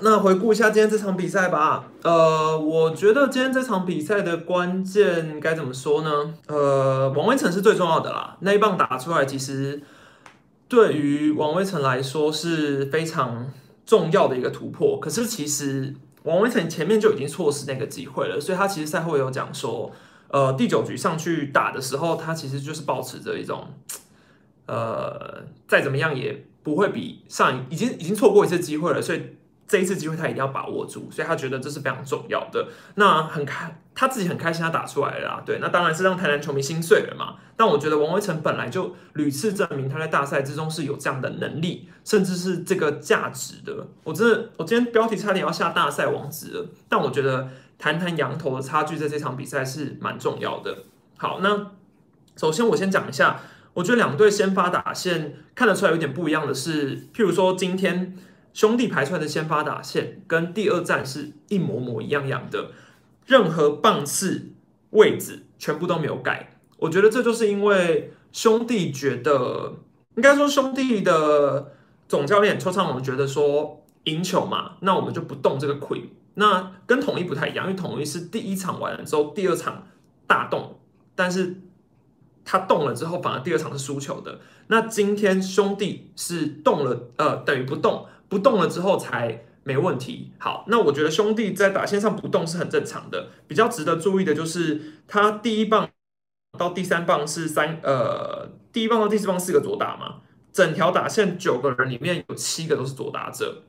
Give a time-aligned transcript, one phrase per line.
[0.00, 1.84] 那回顾一下今天这场比赛吧。
[2.02, 6.34] 呃，我觉得今天这场比赛的关键该怎么说呢？
[6.46, 8.36] 呃，王威成是最重要的啦。
[8.40, 9.82] 那一棒打出来，其实
[10.68, 13.50] 对于王威成来说是非常
[13.84, 15.00] 重要的一个突破。
[15.00, 19.90] 可是其实王威成前面就已经错失那个机会了，所以他其实赛后有讲说，
[20.28, 23.68] 呃，第九局上去打的时候，他其实就是保持着一种，
[24.66, 29.22] 呃，再怎么样也不会比上已经已经错过一次机会了，所以。
[29.68, 32.68] 这一次机会他一定要把握住，所以他觉得这是非常重要的。
[32.94, 35.42] 那很开，他自己很开心，他打出来了。
[35.44, 37.34] 对，那当然是让台南球迷心碎了嘛。
[37.56, 43.88] 但我觉得王威成本来就屡次证明他在大赛之中是有这样的能力，甚至是这个价值的。
[44.04, 46.68] 我真的，我今天标题差点要下大赛王子了。
[46.88, 50.84] 但我觉得谈谈羊头的差距在这场比赛是蛮重要的。
[51.16, 51.72] 好，那
[52.36, 53.40] 首先我先讲一下，
[53.74, 58.16] 我觉得两队先发打线看得出来有点不一样的是，譬如说今天。
[58.56, 62.70] 兄弟排出来的先发打线跟第二站是一模模一样样的，
[63.26, 64.52] 任何棒次
[64.92, 66.56] 位置全部都没有改。
[66.78, 69.74] 我觉得这就是因为兄弟觉得，
[70.14, 71.74] 应该说兄弟的
[72.08, 76.04] 总教练邱昌龙觉得说赢球嘛，那我们就不动这个 queen。
[76.32, 79.86] 那跟统一不太一样，因为统一是第一场完了之后，第二场
[80.26, 80.78] 大动，
[81.14, 81.60] 但是
[82.42, 84.40] 他动了之后，反而第二场是输球的。
[84.68, 88.06] 那今天兄弟是动了，呃，等于不动。
[88.28, 90.32] 不动了之后才没问题。
[90.38, 93.28] 好，那我觉得兄弟在打线上不动是很正常的。
[93.46, 95.88] 比较值得注意的就是他第一棒
[96.58, 103.62] 到第三棒是三呃，第一棒到第四棒四个左打嘛，整条打线九个人里面有七个都是左打者。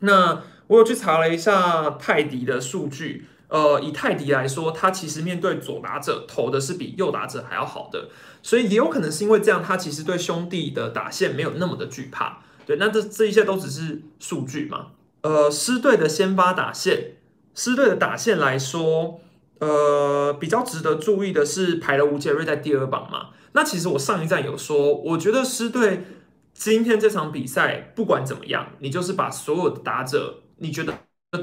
[0.00, 8.08] 那我有去查了一下泰迪的数据，呃，以泰迪来说，他其实面对左打者投的是比右打者还要好的，
[8.42, 12.42] 所以也有可能是因为这样，他其实对兄弟的打线没有那么的惧怕。
[12.68, 14.88] 对，那这这一切都只是数据嘛？
[15.22, 17.12] 呃，狮队的先发打线，
[17.54, 19.22] 狮队的打线来说，
[19.58, 23.30] 呃，比较值得注意的是排了吴杰瑞在第二榜嘛。
[23.52, 26.04] 那其实我上一站有说，我觉得狮队
[26.52, 30.92] 今天这场比赛不管怎么样，你就是把所有的打者，你觉得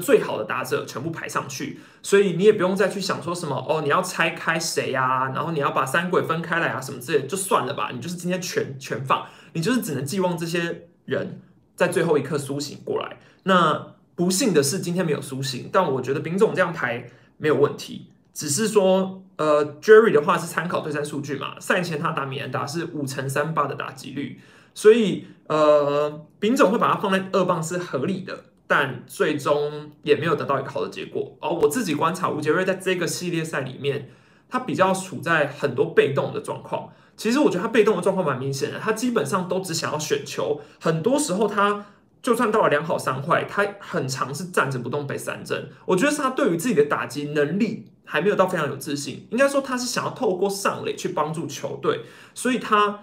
[0.00, 5.32] 最好的打者全部排上去，所以你也不用再去想说什么哦，你要拆开谁呀？
[5.34, 7.90] 然后你要把三鬼分开来啊，什么之类，就算了吧。
[7.92, 10.86] 你就是今天全全放，你就是只能寄望这些。
[11.06, 11.40] 人
[11.74, 24.40] 在最后一刻苏醒过来，那不幸的是今天没有苏醒，但我觉得丙总这样排没有问题，只是说，呃，Jerry 的话是参考对战数据嘛，赛前他打米兰达是五乘三八的打击率，
[24.74, 31.36] 所以呃，丙总会把它放在二棒是合理的，但最终也没有得到一个好的结果。
[31.40, 34.10] 而我自己观察吴杰瑞在这个系列赛里面，
[34.48, 36.90] 他比较处在很多被动的状况。
[37.16, 41.86] 其实我觉得他被动的状况蛮明显的，他基本上都只想要选球，很多时候他
[42.22, 45.70] 就算到了两好三坏，他很长是站着不动被三振。
[45.86, 52.02] 我觉得是他对于自己的打击能力还没有到非常有自信，应该说他是想要透过上垒去帮助球队，
[52.34, 53.00] 所以他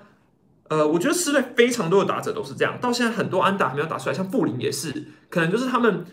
[0.69, 6.05] 呃，我觉得狮队非常多的打者都是这样，到现在很多安打还没有打出来，像布林也是，可能就是他们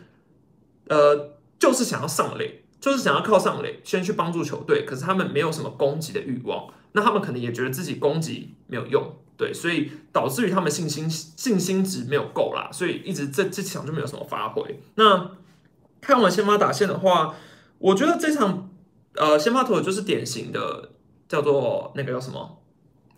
[0.88, 6.66] 呃就是想要上垒，就是想要靠上垒先去帮助球队，可是他们没有什么攻击的欲望。
[6.92, 14.80] 那他们可能也觉得自己攻击没有用，对，所以导致于他们信心信心值没有够啦，所以一直这这场就没有什么发挥。
[14.96, 15.30] 那
[16.00, 17.36] 看完先发打线的话，
[17.78, 18.70] 我觉得这场
[19.14, 20.90] 呃先发投就是典型的
[21.28, 22.60] 叫做那个叫什么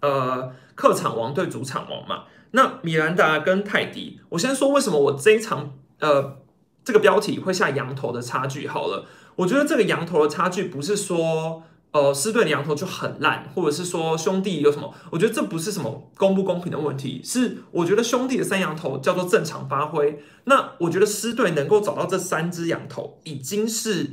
[0.00, 2.24] 呃客场王对主场王嘛。
[2.50, 6.42] 那米兰达跟泰迪，我先说为什么我这一场呃
[6.84, 9.06] 这个标题会下羊头的差距好了，
[9.36, 11.62] 我觉得这个羊头的差距不是说。
[11.92, 14.94] 呃，狮队的羊头就很烂，或者是说兄弟有什么？
[15.10, 20.22] 我觉得这不是什么公不公平的问题，是我觉得兄弟的三羊头叫做正常发挥。
[20.44, 24.12] 那我觉得狮队能够找到这三只羊头，已经是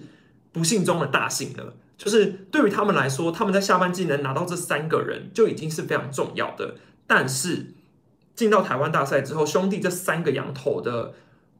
[0.51, 1.73] 不幸中的大幸了。
[1.97, 6.75] 就是对于他们来说，他们在下半季能拿到这三个人，就已经是非常重要的。
[7.07, 7.75] 但是
[8.35, 11.13] 进到台湾大赛之后，兄弟这三个羊头的，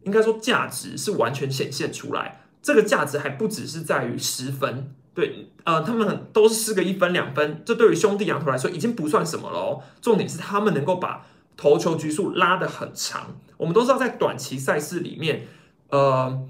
[0.03, 2.41] 应该说价值是完全显现出来。
[2.61, 4.93] 这个价值还不只是在于十分。
[5.13, 9.81] 对，呃，他们都是四个一分两分，这对于兄弟羊头来说已经不算什么了。
[10.01, 11.25] 重点是他们能够把
[11.57, 13.35] 投球局数拉得很长。
[13.57, 15.47] 我们都知道，在短期赛事里面，
[15.89, 16.47] 呃，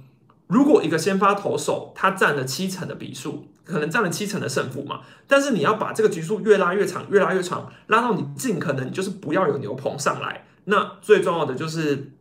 [0.47, 5.01] 如果一个先发投手他占了七成的比数，可能占了七成的胜负嘛。
[5.25, 10.45] 但是你要把这个局数越拉越长，越拉越长，拉到你尽可能就是不要有牛棚上来。
[10.65, 12.11] 那最重要的就是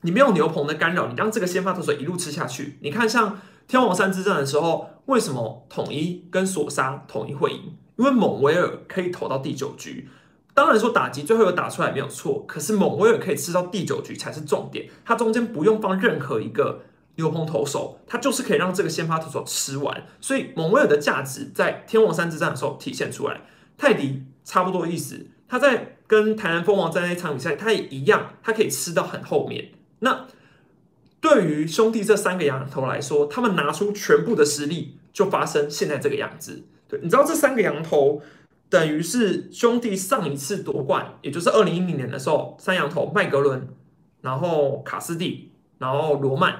[0.00, 2.78] 你没有牛棚的干扰，你让这个先发投手一路吃下去。
[2.80, 3.38] 你看像。
[3.66, 7.76] 天王山之战的时候，为什么统一跟索沙统一会赢？
[7.96, 10.08] 因为蒙维尔可以投到第九局，
[10.52, 16.82] 当然说打击最后有打出来没有错，可是蒙威尔可以吃到第九局才是重点，他中间不用放任何一个
[17.16, 23.42] 牛棚投手，他就是可以让这个先发投手吃完，所以蒙威尔的价值在天王山之战的时候体现出来。
[23.78, 29.70] 泰迪差不多意思，他在跟台南蜂王在那场比赛，他也一样，他可以吃到很后面。
[30.00, 30.26] 那
[31.24, 36.64] 对于兄弟这三个羊头来说，他们拿出全部的实力，就发生现在这个样子。
[36.86, 38.20] 对，你知道这三个羊头
[38.68, 43.66] 等于是兄弟上一次夺冠，也就是二零一零年的时候，三羊头麦格伦，
[44.20, 46.58] 然后卡斯蒂，然后罗曼，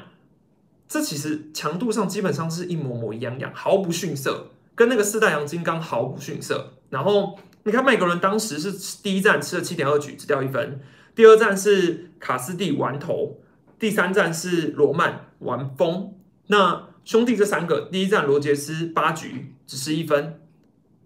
[0.89, 6.73] 这其实强度上基本上是一模模一样样，毫不逊色，跟那个四大洋金刚毫不逊色。
[6.89, 8.73] 然后你看麦格伦当时是
[9.03, 10.81] 第一站吃了七点二局，只掉一分；
[11.15, 13.41] 第二站是卡斯蒂完头，
[13.85, 16.15] 第三站是罗曼完封。
[16.47, 20.41] 那兄弟这三个，第一站罗杰斯八局只失一分，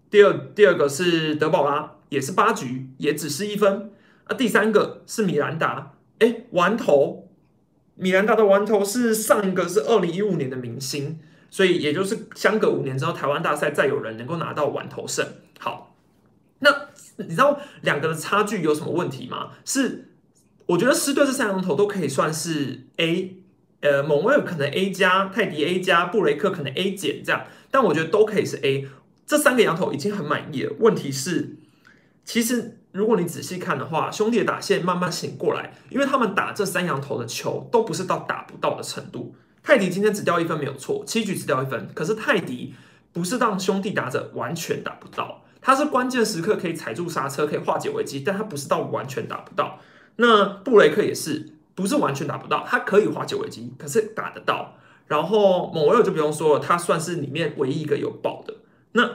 [0.09, 3.91] 第二第二个是德保拉也是八局也只失一分，
[4.23, 7.27] 啊，第三个是米兰达，哎，玩头，
[7.95, 15.27] 米兰达的玩头是上一个是二零一五年的明星，所以也就是相隔五年之后，台湾大赛再有人能够拿到玩头胜。
[15.59, 15.97] 好，
[16.59, 16.87] 那
[17.17, 19.51] 你知道两个的差距有什么问题吗？
[19.65, 20.08] 是
[20.69, 23.35] 我觉得狮队这三羊头都可以算是 A。
[23.81, 28.87] 呃，蒙威尔可能 A 加，泰迪 A 加，布雷克可能 A 减这样，但我觉得都可以是 A。
[29.25, 30.73] 这三个羊头已经很满意了。
[30.79, 31.55] 问题是，
[32.25, 39.33] 其实如果你仔细看的话，兄弟的打线慢慢醒过来，因为他们打这三羊头的球都不是到打不到的程度。
[39.63, 42.75] 泰迪今天只掉一分没有错，七局只掉一分，可是泰迪
[43.13, 49.79] 不是让兄弟打者完全打不到，他是关键时刻可以踩住刹车，可以化解危机，但他不是到完全打不到。
[50.19, 51.55] 那布雷克也是。
[51.75, 54.75] 不是完全打不到，他可以化解危机，可是打得到。
[55.07, 58.53] 然后某维尔就不用说了，他算是里面唯一一个有爆的。
[58.91, 59.09] 那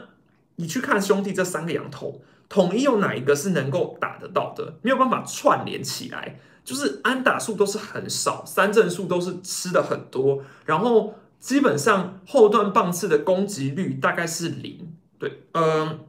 [0.57, 4.79] 你去看兄弟这三个羊头，统一有哪一个是能够打得到的？
[4.81, 14.91] 没有办法串联起来，就是安打数都是很少，三振数都是吃的很多，然后基本上后段棒次的攻击率大概是零。
[15.19, 16.01] 对，嗯，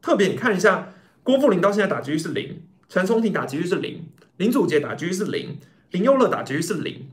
[0.00, 0.92] 特别你看一下，
[1.22, 5.58] 郭富林到现在打击率是零，陈松廷打击率是零，林祖杰打击率是零。
[5.90, 7.10] 林佑乐打击率是零，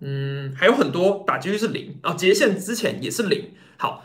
[0.00, 2.12] 嗯，还有很多打击率是零啊。
[2.12, 3.52] 杰线之前也是零。
[3.78, 4.04] 好，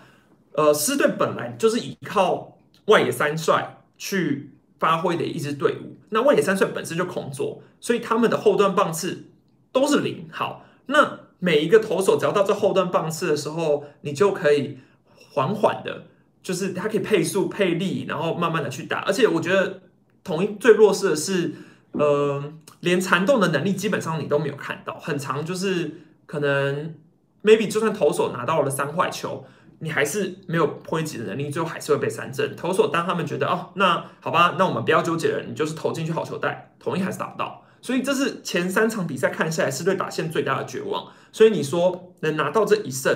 [0.53, 5.97] 呃，狮队本来就是依靠外野三帅去发挥的一支队伍。
[6.11, 9.25] 那外野三帅本身就空座，所以他们的后段棒次
[9.73, 10.29] 都是零。
[10.31, 14.77] 好，那每一个投手只要到这后段棒次的时候，你就可以
[15.13, 16.05] 缓缓的，
[16.41, 18.99] 就是他可以配速配力，然后慢慢的去打。
[18.99, 19.81] 而且我觉得
[20.23, 21.53] 统一最弱势的是。
[21.97, 22.43] 呃，
[22.81, 26.95] 连缠斗的能力基本上你都没有看到，很长就是可能
[27.43, 29.45] maybe 就算投手拿到了三坏球，
[29.79, 32.55] 你还是没有挥击的能力，最后还是会被三振。
[32.55, 37.63] 投手当他们觉得哦，那好吧，那我们不要纠结了，你就是投进去好球带，同一还是打不到。
[37.81, 41.11] 所以这是前三场比赛看下来是对打线最大的绝望。
[41.31, 43.15] 所以你说能拿到这一胜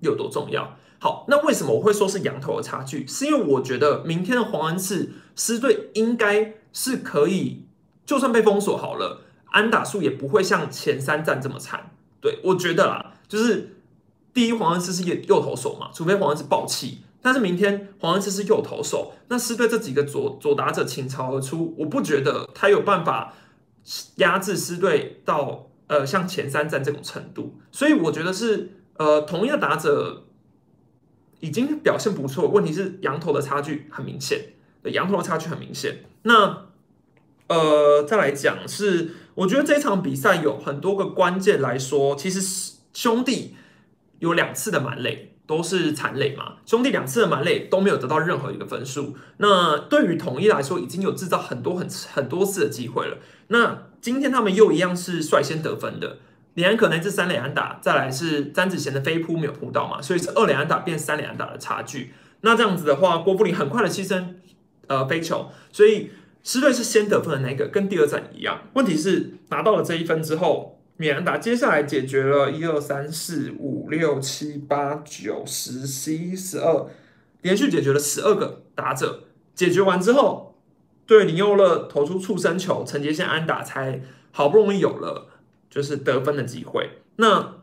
[0.00, 0.76] 有多重要？
[0.98, 3.06] 好，那为什么我会说是羊头的差距？
[3.06, 7.67] 是因为我觉得明天的黄恩赐狮队应该是可以。
[8.08, 9.20] 就算被封锁好了，
[9.50, 11.90] 安打数也不会像前三战这么惨。
[12.22, 13.76] 对我觉得啦，就是
[14.32, 17.02] 第一黄恩赐是右投手嘛，除非黄恩赐爆气。
[17.20, 23.34] 但是明天黄恩赐是右投手，那狮队这几个左左打者倾巢而出，我不觉得他有办法
[24.16, 27.58] 压制狮队到呃像前三战这种程度。
[27.70, 30.24] 所以我觉得是呃同一个打者
[31.40, 36.06] 已经表现不错，问题是羊头的差距很明显，羊头的差距很明显。
[36.22, 36.67] 那
[37.48, 43.56] 呃，再来讲是，我觉得这场比赛有很多个关键来说，其实兄弟
[44.18, 49.16] 有两次的满垒都是残垒嘛，兄弟两次的满垒都没有得到任何一个分数。
[49.38, 53.16] 那对于统一来说，已经有制造很多很很多次的机会了。
[53.46, 56.18] 那今天他们又一样是率先得分的，
[56.52, 62.12] 李安可能是三垒安打，再来是詹子贤的飞扑没有扑到嘛，所以是二垒安打变三垒安打的差距。
[62.42, 64.34] 那这样子的话，郭布林很快的牺牲
[64.86, 66.10] 呃飞球，所以。
[66.42, 68.62] 狮队是先得分的那个，跟第二战一样。
[68.74, 76.86] 问题是拿到了这一分之后，米兰达接下来解决了一二三四五六七八九十十一十二，
[77.42, 79.24] 连续解决了十二个打者。
[79.54, 80.54] 解决完之后，
[81.06, 85.28] 对林佑乐投出触身球，陈杰宪安打才好不容易有了
[85.68, 87.02] 就是得分的机会。
[87.16, 87.56] 那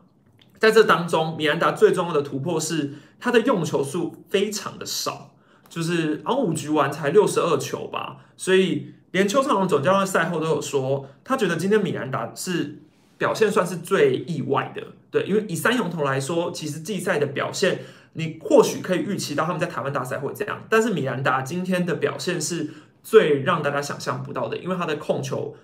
[0.58, 5.35] 在这当中，米兰达最重要的突破是他的用球数非常的少。
[5.68, 12.78] 就是然后五局完才六十二球吧，所以连邱长龙总教练赛后都有说，他觉得今天米兰达是
[13.18, 14.82] 表现算是最意外的。
[15.10, 17.80] 对，因为以三勇头来说，其实季赛的表现，
[18.14, 22.70] 你或许可以预期到他们在台湾大赛会这样，但是米兰达今天的表现是
[23.02, 25.56] 最让大家想象不到的，因为他的控球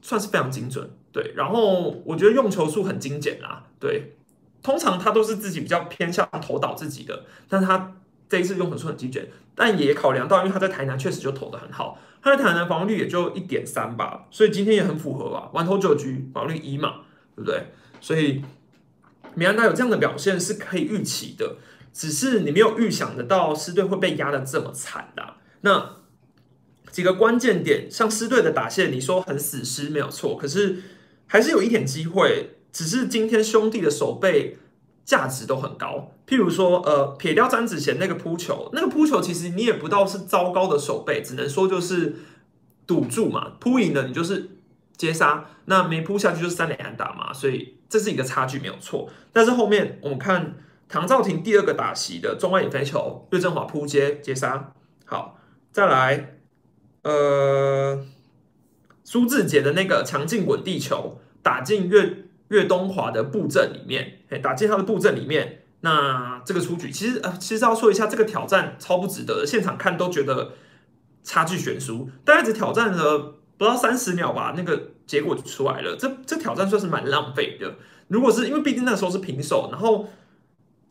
[0.00, 1.32] 算是非常精准，对。
[1.34, 4.14] 然后我觉得用球数很精简啦，对。
[4.60, 7.96] 通常他都是自己比较偏向投倒自己的，但他
[8.28, 17.02] 这一次用球数很精简，但也考量到，因为他在台南确实就投的很好，他在台南防御率也就一点三吧，所以今天也很符合吧，完投九局，防御一嘛，
[17.34, 17.68] 对不对？
[18.00, 18.42] 所以
[19.34, 21.56] 米安达有这样的表现是可以预期的，
[21.92, 25.34] 只是你没有预想得到狮队会被压的这么惨的。
[25.62, 25.96] 那
[26.90, 30.82] 几个关键点，像狮队的打线，你说很死尸没有错，可是
[31.26, 32.54] 还是有一点机会。
[32.70, 34.58] 只是今天兄弟的手背
[35.08, 42.16] 价值都很高，譬如说，呃，撇掉詹子贤那个扑球，那个扑球其实你也不到是糟糕的手背，只能说就是
[42.86, 44.50] 赌注嘛，扑赢了你就是
[44.98, 49.08] 接杀，那没扑下去就是三连安打嘛，所以这是一个差距没有错。
[49.32, 50.56] 但是后面我们看
[50.90, 54.74] 唐兆廷第二个打席的中外野飞球，岳振华扑接接杀，
[55.06, 55.38] 好，
[55.72, 56.34] 再来。
[57.02, 58.04] 呃，
[59.04, 70.52] 苏志杰的那个强劲滚地球打进岳岳东华的布阵里面，哎，打进他的布阵里面，那这个出局，其实呃，其实要说一下，这个挑战超不值得的，现场看都觉得
[71.22, 77.74] 差距悬殊，大概只挑战了不到三十秒吧，那个结果就出来了，这这挑战算是蛮浪费的。
[78.08, 80.08] 如果是因为毕竟那时候是平手，然后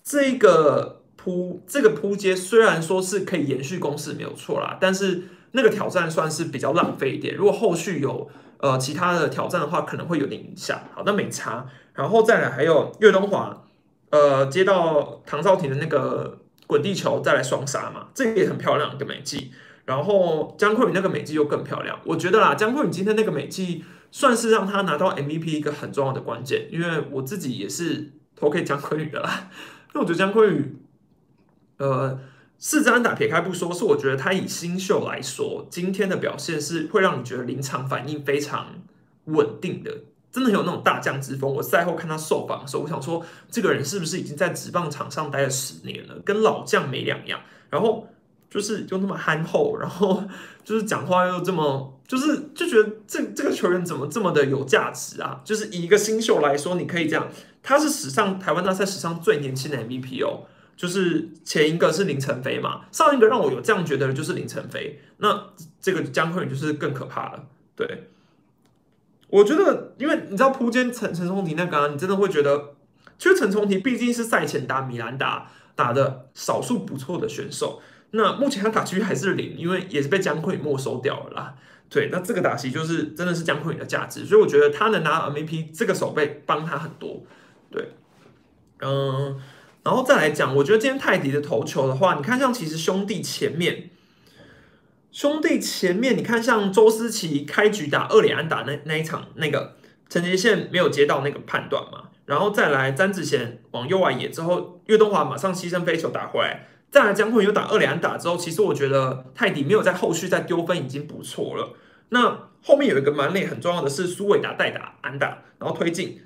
[0.03, 5.23] 这个扑这个扑接虽然说是可以延续攻势没有错啦，但是。
[5.51, 10.79] 那个挑战算是比较浪费一点，如果后续有呃其他的挑战的话，可能会有点影响。
[10.93, 11.65] 好，那没差。
[11.93, 13.65] 然后再来还有岳东华，
[14.09, 19.51] 呃，接到唐少廷的那个滚地球，再来双杀嘛，这个也很漂亮一个美技。
[19.85, 29.49] 然后江坤宇那个美技又更漂亮，我觉得啦，江坤宇今天那个美技算是让他拿到 MVP 一个很重要的关键，因为我自己也是投给江坤宇的啦，
[29.93, 30.77] 因为我觉得江坤宇，
[31.77, 32.19] 呃。
[32.59, 38.81] 四支安打撇开不说，是我觉得他以新秀来说，今天的表现是会让你觉得临场反应非常
[39.25, 39.91] 稳定的，
[40.31, 41.53] 真的有那种大将之风。
[41.53, 47.39] 我赛后看他受访的时候，我想说，这个人是不是已经在职棒场上待了十年了，跟老将没两样。
[47.69, 48.07] 然后
[48.49, 50.23] 就是就那么憨厚，然后
[50.63, 55.41] 就是讲话又这么，就是就觉得这这个球员怎么这么的有价值啊？
[55.43, 57.27] 就是以一个新秀来说，你可以这样，
[57.61, 60.47] 他是史上台湾大赛史上最年轻的 MVP 哦。
[60.77, 65.48] 就是前一个是林晨飞嘛，上一个让我有这样觉得的就是林晨飞，那
[65.81, 67.48] 这个江坤宇就是更可怕了。
[67.75, 68.10] 对，
[69.27, 72.75] 我觉得，因为你知道扑街陈陈松提那个，你真的会觉得，
[73.17, 77.81] 其实陈松提毕竟是赛前打米兰打打的少数不错的选手，
[78.12, 81.55] 那目前他打区还是零，因为也是被江坤宇没收掉了啦。
[81.89, 87.24] 对，那这个打席就是真的是江坤宇的价值，所以我觉得他能拿 MVP 这个手背帮他很多。
[87.72, 87.93] 对，
[88.81, 89.41] 嗯。
[89.88, 93.89] 然后再来讲，我觉得今天泰迪的投球的话，你看像其实兄弟前面，
[95.13, 99.77] 兄弟前面，你看像周思齐开局打二连安打那那一场，那个
[100.10, 111.77] 陈杰宪没有接到那个判断嘛，然后再来詹子贤往右外野之后，岳东华马上牺牲飞球打回来，再来江坤又打二连安打之后，其实我觉得泰迪没有在后续再丢分已经不错了。
[112.10, 116.22] 那后面有一个蛮累很重要的是苏伟达代打安打，然后推进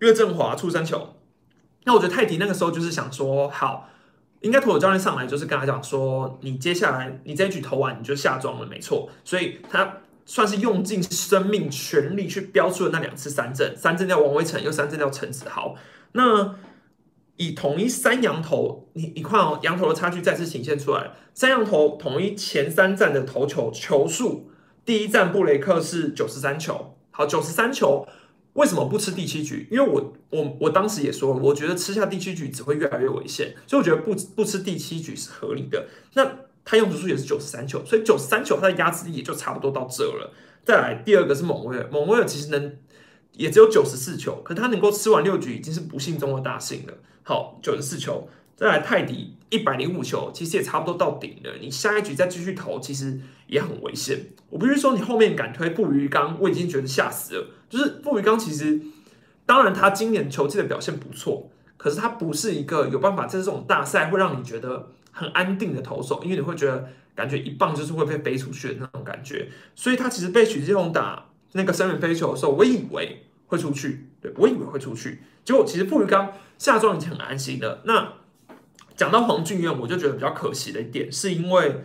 [0.00, 1.13] 岳振华出三球。
[1.84, 3.88] 那我觉得泰迪那个时候就是想说，好，
[4.40, 9.10] 应该投手教练上来就是跟他讲说，你接下来你这一局投完你就下庄了，没错。
[9.22, 15.74] 所以他算是用尽生命全力去标出了那两次三振，三振掉王威成，又三振掉陈子豪。
[16.12, 16.54] 那
[17.36, 21.10] 以统一三羊头，你你看哦，羊头的差距再次显现出来。
[21.34, 24.50] 三羊头统一前三站的投球球数，
[24.86, 28.08] 第一站布雷克是九十三球，好，九十三球。
[28.54, 29.68] 为什么不吃第七局？
[29.70, 35.86] 因为我我我当时也说了，我觉得吃下第七局只会越来越危险，所以我觉得不不吃第七局是合理的。
[36.14, 36.28] 那
[36.64, 40.32] 他用球数也是九十三球，所以九十三球他的压制力也就差不多到这了。
[40.64, 42.76] 再来第二个是蒙威尔，蒙威尔其实能
[43.32, 46.94] 也只有九十四球，可他能够吃完六局已经是不幸中的大幸了。
[47.22, 48.28] 好，九十四球。
[48.56, 51.50] 再来泰迪一百零五球，其实也差不多到顶了。
[51.60, 53.18] 你下一局再继续投，其实
[53.48, 54.26] 也很危险。
[54.48, 57.46] 我不是说你后面敢推布鱼缸，我已经觉得吓死了。
[57.74, 58.80] 就是布鱼缸其实，
[59.44, 69.48] 当然他今年球季的表现不错，可是他不是一个有办法在这种大赛会让你觉得很安定的投手，因为你会觉得感觉一棒就是会被飞出去的那种感觉。
[69.74, 77.82] 所以他其实被许志宏打那个三元飞球的时候，我以为会出去，对我以为会出去，结果其实布鱼缸下庄已经很安心了。
[77.84, 78.12] 那
[78.96, 81.84] 讲到黄俊彦，我就觉得比较可惜的一点，是因为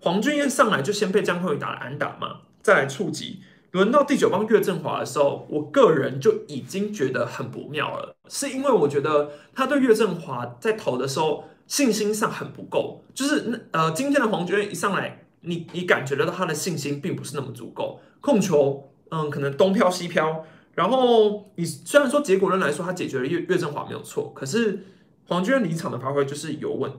[0.00, 3.40] 黄俊彦上来就先被江坤宇打了安打嘛，再来触及，
[3.76, 24.86] 轮到第九棒岳振华的时候，我个人就已经觉得很不妙了，是因为我觉得他对岳振华在投的时候信心上很不够，就是那呃今天的黄娟一上来你你感觉得到他的信心并不是那么足够，控球嗯可能东飘西飘，然后你虽然说结果论来说他解决了岳岳振华没有错，可是
[25.28, 26.90] 黄娟离场的发挥就是有问。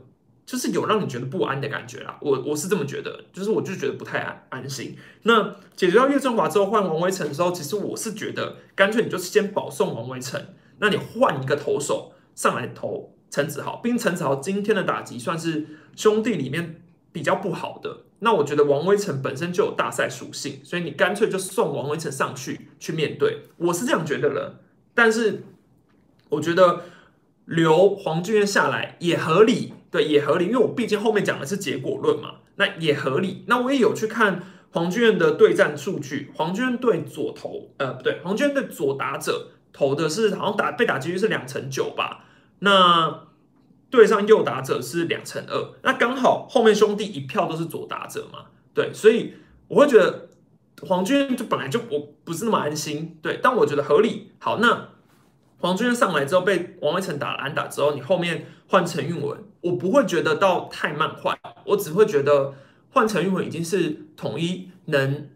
[0.48, 4.96] 就是有让你觉得不安的感觉啦，我我是这么觉得，就是我就觉得不太安安心。
[5.24, 10.42] 那解决掉岳振华之后换王威成的时候，其实我是觉得干脆你就先保送王威成，
[10.80, 18.06] 那你换一个投手上来投陈子豪，并陈子豪今天的打击算是兄弟里面比较不好的。
[18.20, 24.62] 那我觉得王威成本身就有大赛属性，所以你干脆就送王威成上去去面对，我是这样觉得了。
[24.96, 25.44] 但是
[26.30, 26.84] 我觉得
[27.44, 29.74] 留黄俊彦下来也合理。
[29.98, 33.44] 对，也合理，因为我毕竟后面讲的是结果论嘛，那也合理。
[33.48, 42.26] 那我也有去看黄俊彦的对战数据，黄俊彦对左投，呃，不对，黄俊彦对左打者投的是好像打被打几率是两成九吧，
[42.60, 43.24] 那
[43.90, 49.34] 对上右打者是两成二，那刚好后面兄弟一票都是左打者嘛，对，所以
[49.68, 50.30] 我会觉得
[50.84, 54.34] 黄俊彦就本来就我不是那么安心，对，但我觉得合理。
[54.38, 54.90] 好，那。
[55.60, 62.54] 黄俊上来之后被王威成打了安打之后，你后面换陈运文，我不会觉得到太慢换，我只会觉得
[62.92, 65.30] 换陈玉文已经是统一能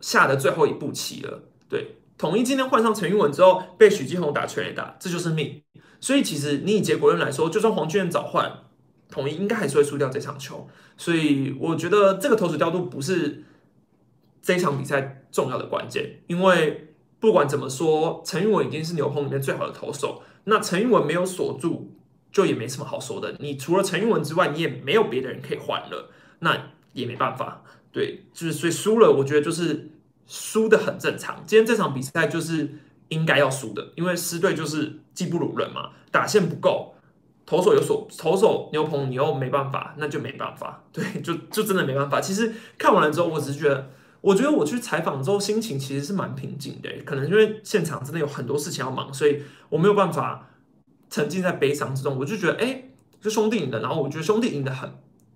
[0.00, 1.42] 下的最后一步棋了。
[1.68, 5.62] 对，统一今天换上陈玉文之后，被许继宏打全垒打，这就是命。
[6.00, 8.50] 所以其实你以结果论来说，就算黄俊早换，
[9.10, 10.68] 统一应该还是会输掉这场球。
[10.96, 13.44] 所以我觉得这个投手调度不是
[14.40, 16.88] 这场比赛重要的关键，因为。
[17.22, 20.22] 不管怎么说，陈玉文已经是牛棚里面最好的投手。
[20.42, 21.92] 那陈玉文没有锁住，
[22.32, 23.36] 就也没什么好说的。
[23.38, 26.10] 你除了陈玉文之外，你也没有别的人可以换了，
[26.40, 27.62] 那也没办法。
[27.92, 29.90] 对，就是所以输了，我觉得就是
[30.26, 31.44] 输的很正常。
[31.46, 32.68] 今天这场比赛就是
[33.08, 36.94] 应该要输的，因为狮队就是技不如人嘛，打线不够，
[37.44, 40.82] 投手有所投手牛棚你又没办法，那就没办法。
[40.92, 42.20] 对，就就真的没办法。
[42.20, 43.90] 其实看完了之后，我只是觉得。
[44.22, 46.88] 我觉得我去采访之后，心情其实是蛮平静的。
[47.04, 50.48] 可能因为现场真的有很多事情要忙，所以我没有办法
[51.12, 52.18] 沉浸在悲伤之中。
[52.18, 52.82] 我就觉得，哎，
[53.22, 54.90] 是兄弟赢的，然后我觉得兄弟赢的很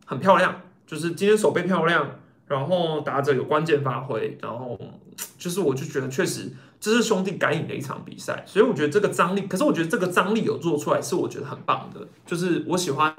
[0.05, 4.77] 很漂亮，就是今天手背漂亮，然后打者有关键发挥，然后
[5.39, 8.43] 就是我就觉得确实这是兄弟该赢的一场比赛。
[8.45, 12.09] 所以我觉得这个张力，可是我觉得这个张力有做出来，是我觉得很棒的。
[12.27, 13.15] 就是我喜欢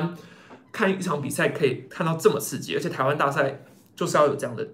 [0.74, 3.64] 看一场比赛可以看到这么刺激，而且台湾大赛
[3.96, 4.68] 就是要有这样的。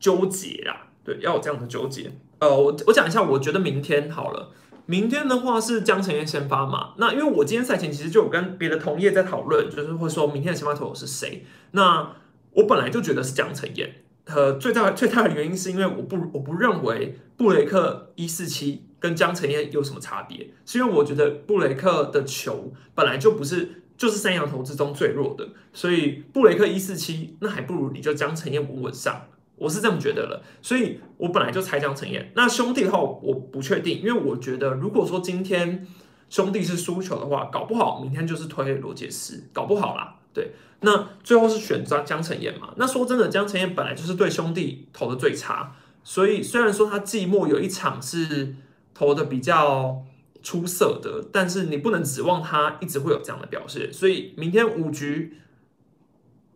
[0.00, 2.10] 纠结啦，对，要有这样的纠结。
[2.38, 4.50] 呃，我我讲一下，我觉得明天好了。
[4.90, 6.94] 明天的话是江晨燕先发嘛？
[6.96, 11.46] 那因为我今天赛前其实就有跟别的同业在讨论，就是会说明天的先发投手是谁。
[11.70, 12.16] 那
[12.54, 14.02] 我本来就觉得是江晨燕。
[14.24, 29.26] 呃，最大最大的原因是因为我不我不认为布雷克一四七跟江晨燕有什么差别，是因为我觉得布雷克的球本来就不是就是三洋投之中最弱的，所以布雷克一四七那还不如你就江晨燕稳稳上。
[29.60, 32.32] 我是这么觉得了，所以我本来就猜江晨燕。
[32.34, 35.86] 那兄弟的话，我不确定，因为我觉得如果说今天
[36.30, 40.16] 兄弟是输球的话，搞不好明天就是推罗杰斯，搞不好啦。
[40.32, 42.72] 对，那最后是选张江晨燕嘛？
[42.78, 48.54] 那说真的，江晨燕本来就是对兄弟投的最差，所以虽然说他季末有一场是
[48.94, 50.02] 投的比较
[50.42, 53.92] 出色的，但是你不能指望他一直会有这样的表现。
[53.92, 55.36] 所以明天五局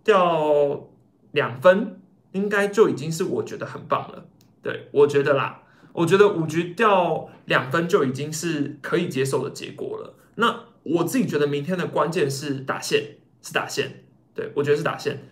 [0.03, 0.89] 掉
[1.33, 2.01] 两分。
[2.35, 4.27] 应该就已经是我觉得很棒了，
[4.61, 10.15] 对我觉得啦，我觉得五局掉两分就已经是可以接受的结果了。
[10.35, 15.29] 那我自己觉得明天的关键是打线，是打线，对我觉得是打线。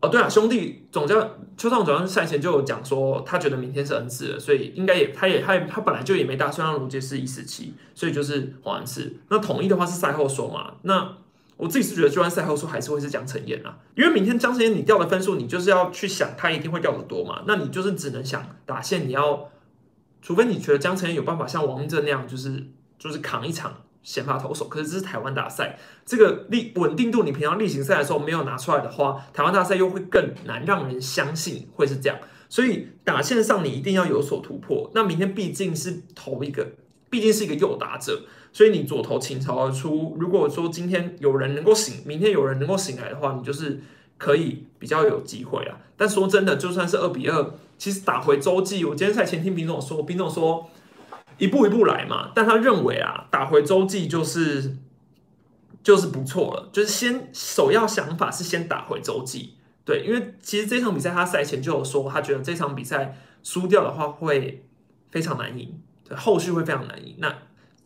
[0.00, 9.16] 哦，对啊，兄弟总教邱尚总赛前就有讲说，他觉得明天是 N 次了，所以应该也他也他也他本来就也没打算让卢杰是一四七，所以就是黄恩赐。
[9.28, 11.18] 那统一的话是赛后说嘛，那。
[11.58, 19.50] 我自己是觉得，就算赛后说还是会是江晨燕啊，因为明天江晨燕你掉的分数，你就是要去想他一定会掉的多嘛，那你就是只能想打线，你要，
[20.22, 22.64] 除非你觉得江晨燕有办法像王正那样，就是
[22.96, 32.16] 就是扛一场先发投手，可是这是台湾大赛，这个力稳定度你平常例行赛的时候没有拿出来的话，台湾大赛又会更难让人相信会是这样，
[32.48, 34.88] 所以打线上你一定要有所突破。
[34.94, 36.68] 那明天毕竟是投一个，
[37.10, 38.22] 毕竟是一个右打者。
[38.52, 40.16] 所以你左头倾巢而出。
[40.18, 43.80] 如果说今天有人能够醒，明天有人能够醒来的话，你就是
[44.16, 45.78] 可以比较有机会啊。
[45.96, 50.68] 但说真的，就算是二比二，其实打回洲际，我今天赛前听兵总说，兵总说
[51.38, 52.32] 一步一步来嘛。
[52.34, 54.76] 但他认为啊，打回洲际就是
[55.82, 59.54] 就是不错了，就是先首要想法是先打回洲际。
[59.84, 64.64] 对，因为其实这场比赛他赛前就有说，他觉得这场比赛输掉的话会
[65.10, 65.80] 非常难赢，
[66.14, 67.16] 后续会非常难赢。
[67.18, 67.34] 那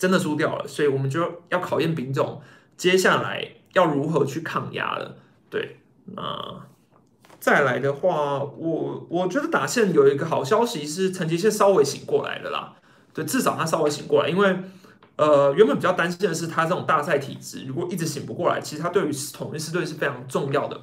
[0.02, 2.42] 真的输掉了，所以我们就要考验丙总
[2.76, 5.14] 接下来要如何去抗压了。
[5.48, 6.66] 对，那
[7.38, 12.74] 再来的话，我我觉得打线有一个好消息是陈杰宪稍微醒过来了啦，
[13.14, 14.56] 对，至少他稍微醒过来，因为
[15.14, 20.80] 呃原本比较担心的是他这种大赛体质，如果一直醒不过来，其实他对于统一狮队是非常重要的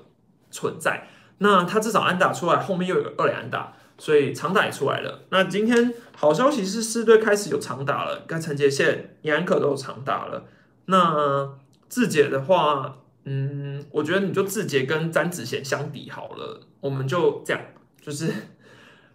[0.49, 1.09] 存在。
[1.39, 5.25] 那他至少安打出来，后面又有二垒安打，所以长打也出来了。
[5.29, 10.45] 那今天好消息是四队开始有长打了，跟陈杰宪、严可都有长打了。
[10.85, 11.55] 那
[11.87, 12.95] 志杰的话。
[13.25, 17.61] 嗯，我觉得你就志杰跟詹子贤相比好了，我们就这样，
[18.01, 18.31] 就是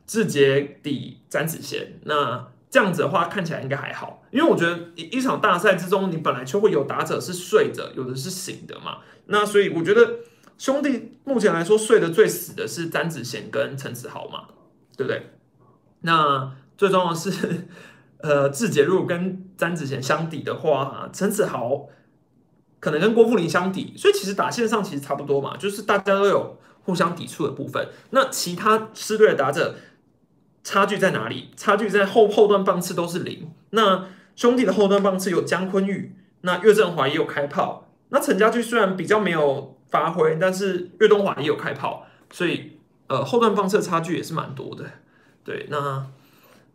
[0.06, 1.98] 志杰抵詹子贤。
[2.04, 8.98] 那这样子的话看起来应该还好，因为我觉得一一场大赛之中，你本来就会有打者是睡着，有的是醒的嘛。
[9.26, 10.18] 那所以我觉得
[10.58, 14.44] 兄弟目前来说睡得最死的是詹子贤跟陈子豪嘛，
[14.96, 15.30] 对不对？
[16.00, 17.68] 那最重要的是，
[18.18, 21.88] 呃，志杰如果跟詹子贤相抵的话，陈子豪。
[22.80, 27.88] 可能跟郭富林相抵，所以其实打线上其实差不多嘛，就是大家都有互相抵触的部分。
[28.10, 29.76] 那其他狮队的打者
[30.62, 31.48] 差距在哪里？
[31.56, 33.50] 差距在后后段棒次都是零。
[33.70, 34.04] 那
[34.36, 37.88] 兄弟的后段棒次有姜坤玉，那岳振华也有开炮。
[38.10, 44.84] 那陈家驹虽然比较没有发挥，但是岳东华也有开炮，所以呃后段棒次的差距也是蛮多的。
[45.44, 46.06] 对，那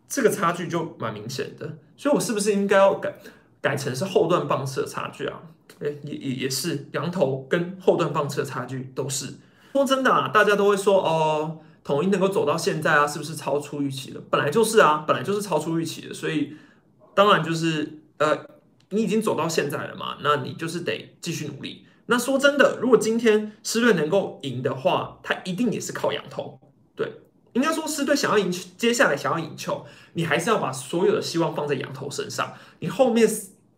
[0.08, 1.76] 这个差距就蛮明显的。
[1.96, 3.14] 所以我是不是应该要改
[3.60, 5.40] 改成是后段棒次的差距啊？
[5.80, 9.34] 哎，也也也是，羊头跟后段棒次的差距都是。
[9.72, 14.20] 说真的啊，大家都会说哦，统一能够走到现在啊，是不是超出预期了？
[14.30, 16.56] 本来就是啊，本来就是超出预期的，所以
[17.14, 18.36] 当然就是呃，
[18.90, 21.86] 你已经走到现在了嘛，那你就是得继续努力。
[22.10, 26.60] 那说真的，如果今天狮队能够赢的话，他一定也是靠羊头。
[26.94, 27.10] 对，
[27.54, 32.52] 应该说狮队想要赢，接下来想要赢球，你还是要把所有的希望放在羊头身上。
[32.80, 33.26] 你后面。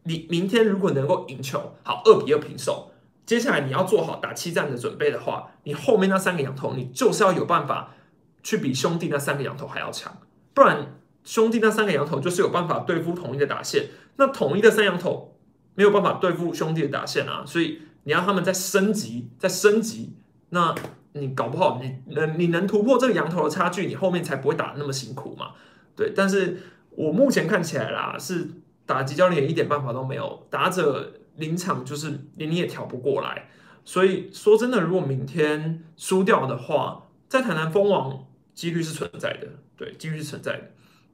[0.04, 2.90] 你明天如果能够赢球，好二比二平手，
[3.24, 7.94] 接下来你要做好打七战的准备的话，你后面那三个羊头，你就是要有办法
[8.42, 10.18] 去比兄弟那三个羊头还要强，
[10.54, 15.36] 不然兄弟那三个羊头就是有办法对付统一的打线，那统一的三羊头
[15.76, 20.14] 没有办法对付兄弟的打线啊，所以你要他们再升级，再升级，
[20.50, 20.74] 那
[21.12, 25.52] 你搞不好你能你能突破这个羊头的差距，你后面才不会打那么辛苦嘛，
[25.94, 26.58] 对，但是
[26.90, 28.48] 我目前看起来啦是。
[28.84, 33.48] 打击教练一点办法都没有，打者临场就是连你也调不过来，
[33.84, 40.70] 所以说真的，如果明天输掉的话，在台南封王几率是存在的，对，几率是存在的。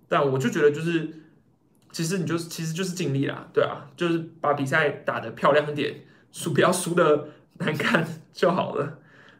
[0.09, 1.11] 但我就觉得就是，
[1.93, 5.95] 其实你就是其实就是尽力啦，对啊，就是把比赛打得漂亮一点，
[6.33, 8.99] 输不要输的难看 就好了。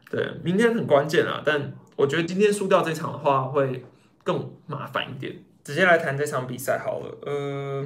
[0.09, 3.85] 对，明天很关键啊，但我觉得今天输掉这场的话会
[4.23, 5.37] 更麻烦一点。
[5.63, 7.85] 直接来谈这场比赛好了，呃。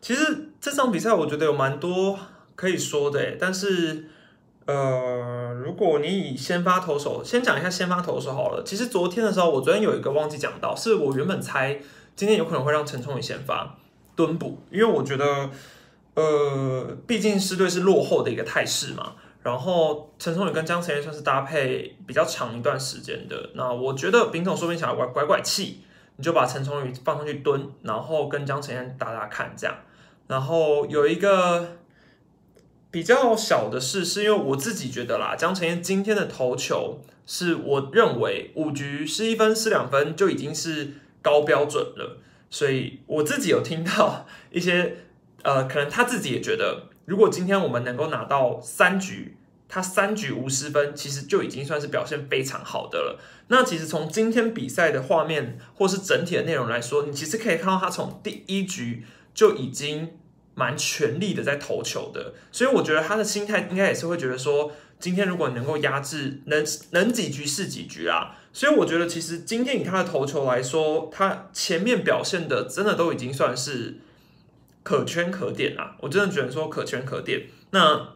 [0.00, 2.18] 其实这场比赛我觉得有蛮多
[2.56, 4.06] 可以说的，但是
[4.66, 8.64] 呃，如果你以先发投手先讲一下先发投手好了。
[8.64, 11.78] 其实昨天的时候，我昨天有一个忘记讲到，是我原本猜
[12.16, 13.76] 今天有可能会让陈冲宇先发
[14.16, 15.50] 蹲补，因为我觉得
[16.14, 19.14] 呃，毕竟狮队是落后的一个态势嘛。
[19.42, 25.82] 然后陈冲宇跟江晨燕算是搭配比较长一段时间的，那我觉得丙总说不定想要拐拐拐气，
[26.14, 29.76] 你就把陈冲宇放上去蹲，然后跟江晨燕打打看这样。
[30.28, 31.78] 然后有一个
[32.92, 44.98] 比较小的事，是因为我自己觉得啦，江晨燕今天的投球是我认为五局失一分失两分就已经是高标准了，所以我自己有听到一些
[45.42, 49.36] 呃，可能他自己也觉得，如果今天我们能够拿到三局，
[49.68, 53.20] 他三局无失分，其实就已经算是表现非常好的了。
[53.48, 59.04] 那其实从今天比赛的画面或是整体的内容来说，你其实可以看到他从第一局。
[59.34, 60.10] 就已经
[60.54, 68.36] 蛮全力的在投球的，所以我觉得他的心态应该也是会觉得说，今天如果能够压制，能能几局是几局啊。
[68.52, 74.00] 所以我觉得其实今天以他的投球来说，他前面表现的真的都已经算是
[74.82, 75.96] 可圈可点啊。
[76.00, 77.42] 我真的觉得说可圈可点。
[77.70, 78.08] 那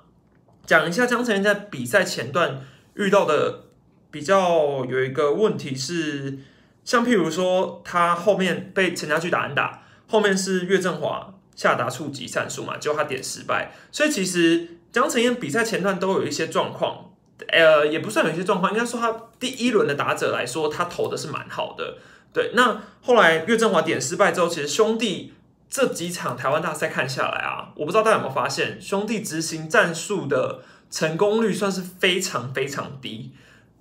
[0.65, 3.65] 讲一下江晨在比赛前段遇到的
[4.11, 6.39] 比较有一个问题是，
[6.85, 9.83] 像譬如说他后面被陈家驹打安打。
[10.09, 17.11] 后面是岳振华下达触及战术嘛，结果他点失败，所以其实江晨燕比赛前段都有一些状况，
[17.49, 21.99] 呃，也不算有一些状况，应该说他第一轮的打者来说，他投的是蛮好的。
[22.33, 25.33] 对，那后来岳振华点失败之后，其实兄弟
[25.69, 33.33] 这几场台湾大赛看下来啊，我不知道大家有没有发现，兄弟执行战术的成功率算是非常非常低，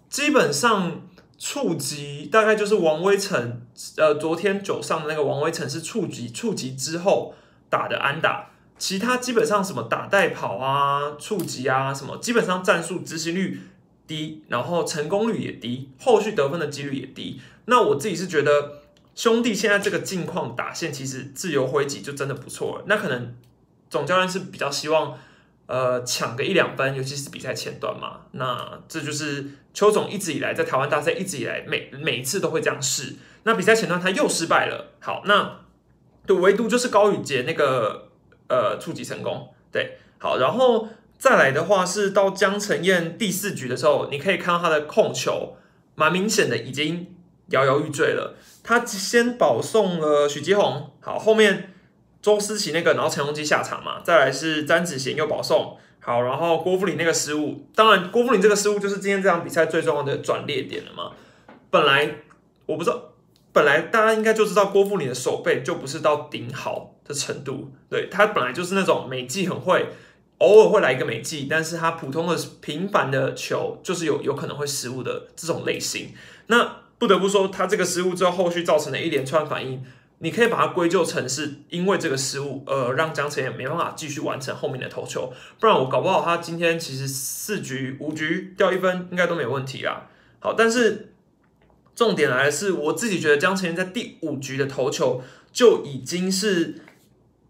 [0.09, 1.01] 基本上。
[1.37, 3.61] 触及大概就是王威成，
[3.97, 7.35] 呃，昨天九上的那个王威成是触及触及之后
[7.69, 13.59] 打的安打，其他基本上什么打带跑啊、触及啊什么，基本上战术执行率
[14.07, 17.41] 低，然后成功率也低，后续得分的几率也低。
[17.65, 18.71] 那我自己是觉得
[19.15, 22.83] 兄弟现在这个境况打线其实自由挥击就真的不错了。
[22.85, 23.35] 那可能
[23.89, 25.17] 总教练是比较希望
[25.65, 28.21] 呃抢个一两分，尤其是比赛前段嘛。
[28.33, 33.15] 那这就是邱总一直以来在台湾大赛一直以来每每一次都会这样试。
[33.43, 34.93] 那比赛前段他又失败了。
[34.99, 35.61] 好，那
[36.27, 38.09] 对唯独就是高宇杰那个
[38.49, 39.49] 呃触及成功。
[39.71, 40.89] 对，好，然后。
[41.17, 45.55] 再来的话是到江晨燕第四局的时候，你可以看到他的控球
[45.95, 47.14] 蛮明显的，已经
[47.47, 48.35] 摇摇欲坠了。
[48.63, 51.73] 他先保送了许基宏，好，后面
[52.21, 54.01] 周思齐那个，然后陈荣基下场嘛。
[54.03, 61.11] 再来是詹子贤又保送，好，然后郭富林那个失误，当然郭富林这个失误就是今天这场比赛最重要的转捩点了嘛。
[61.69, 62.15] 本来
[62.65, 63.13] 我不知道，
[63.53, 69.87] 本来大家应该就知道郭富林的手背就不是到顶好的程度，对他本来就是那种美技很会。
[70.39, 76.09] 偶尔会来一个美技，但是他普通的平凡的球就是有有可能会失误的这种类型。
[76.47, 79.83] 那不得不说，他这个失误之后后续造成的一连串反应，
[80.17, 85.31] 你可以把它归咎成是因为这个失误，呃，让江晨也没办法继续完成后面的投球。
[85.59, 90.09] 不然我搞不好他今天其实四局五局掉一分应该都没问题啊。
[90.39, 91.13] 好，但是
[91.95, 95.21] 重点来的是，我自己觉得江晨在第五局的投球
[95.53, 96.81] 就已经是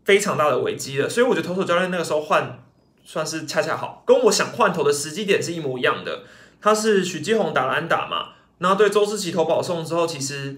[0.04, 2.60] 非常大的危机了，所以我觉得投手教练那个时候换。
[3.08, 6.24] 算是恰恰好，跟我想换投的时机点是一模一样的。
[6.60, 10.58] 他是许继宏打安打嘛，那对周思琪投保送之后，其实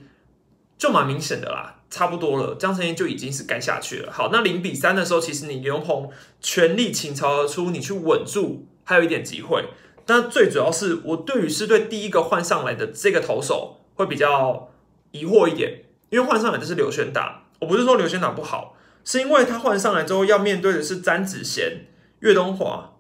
[0.78, 2.56] 就蛮明显的啦，差不多了。
[2.56, 4.12] 江承彦就已经是该下去了。
[4.12, 9.66] 好，那零比三的时候，其实你刘鹏全力倾巢而出，你去稳住，还有一点机会。
[10.06, 14.70] 那最主要是我对于是对第一个换上来的这个投手会比较
[15.12, 21.88] 疑惑一点，因为换上来的是刘轩打，我不是说刘轩打不好，是因为他换上来之后要面对的是詹子贤。
[22.22, 22.96] 岳东华，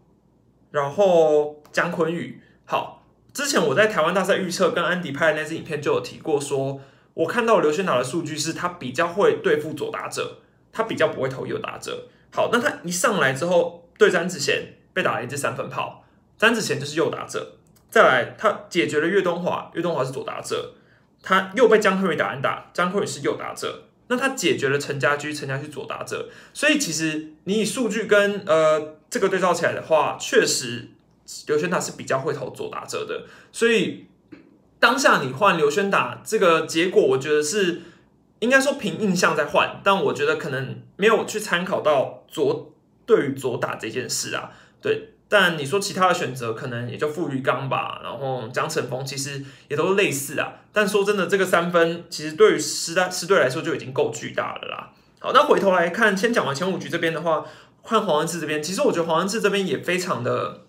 [0.69, 2.39] 然后姜昆宇。
[2.65, 2.96] 好，
[3.37, 6.81] 之前我在台湾大赛预测跟安迪拍的那支影片就有提过，说
[7.13, 10.39] 我看到刘轩达的数据是他比较会对付左打者，
[10.73, 12.07] 他比较不会投右打者。
[12.33, 16.03] 好，那他一上来之后对詹子贤被打了一支三分炮，
[16.35, 17.57] 詹子贤就是右打者。
[17.91, 20.73] 再来，他解决了岳东华，岳东华是左打者，
[21.21, 23.83] 他又被姜昆宇打安打，姜昆宇是右打者。
[24.07, 30.89] 那他解决了陈家驹，陈家驹左打者，所以其实你以数据跟呃这个对照起来的话，确实
[31.47, 33.25] 刘轩达是比较会投左打者的。
[33.51, 34.07] 所以
[34.79, 37.81] 当下你换刘轩达这个结果，我觉得是
[38.39, 42.73] 应该说凭印象在换，但我觉得可能没有去参考到左
[43.05, 45.13] 对于左打这件事啊，对。
[45.29, 50.53] 但你说其他的选择可能也就傅玉刚吧，然后江晨峰其实也都类似啊。
[50.71, 54.93] 但说真的，这个三分其实对于师大师队来说就已经够巨大了啦。
[55.19, 57.43] 好，那回头来看，先讲完前五局这边的话，
[57.81, 60.66] 换黄恩赐这边，其实我觉得黄恩赐这边也非常的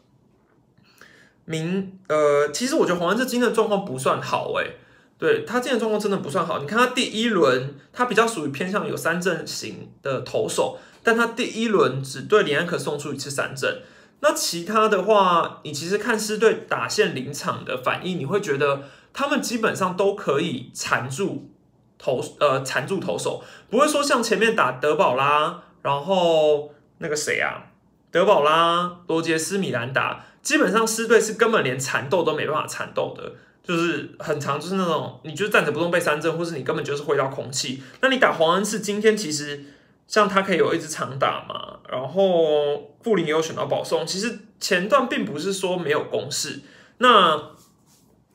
[1.49, 1.99] 明。
[2.09, 4.77] 呃，其实我觉得黄恩赐今天的状况不算好诶，
[5.19, 6.59] 对他今天状况真的不算好。
[6.59, 13.83] 你看他第一轮，他比较属于偏向有三阵型的投手，但他第一轮只对李安可送出一次三振。
[14.21, 18.83] 那其他的话，你其实看狮队打线临场的反应，你会觉得
[19.13, 21.51] 他们基本上都可以缠住
[21.99, 27.71] 投呃缠住投手，不会说像前面打德保拉，然后那个谁啊，
[28.11, 37.83] 德保拉、罗杰斯、米兰达，基本上狮队是根本连缠斗都没办法缠斗的，就是很长，就是那种你就站着不动被三振，或是你根本就是挥到空气。
[38.01, 39.65] 那你打黄恩赐，今天其实。
[40.07, 46.63] 像他可以有一支长打嘛，然后布林也有选到保送，其实前段并不是说没有攻势，
[46.97, 47.51] 那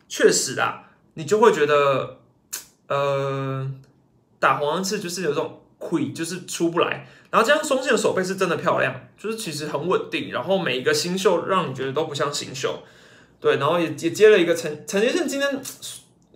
[0.07, 2.19] 确实啊，你就会觉得，
[2.89, 3.67] 呃，
[4.37, 12.83] 打黄恩赐就是有种亏，就是出不来，然后这样松信的手背是真的漂亮，就是其实很稳定，然后每一个新秀让你觉得都不像新秀，
[13.39, 15.61] 对，然后也也接了一个陈陈杰胜今天，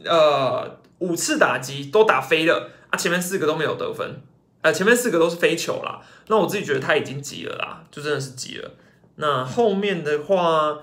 [0.05, 2.71] 呃，五次打击都打飞了。
[2.89, 4.23] 啊，前面四个都没有得分。
[4.61, 8.71] 呃，前面四个都是飞球啦，那我自己觉得他已经急了啦，就真的是急了。
[9.17, 10.79] 那后面的话，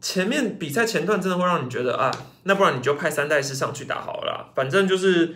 [0.00, 2.10] 前面比赛前段真的会让你觉得啊，
[2.44, 5.34] 那不然你就派三代师上去打好了，反正就是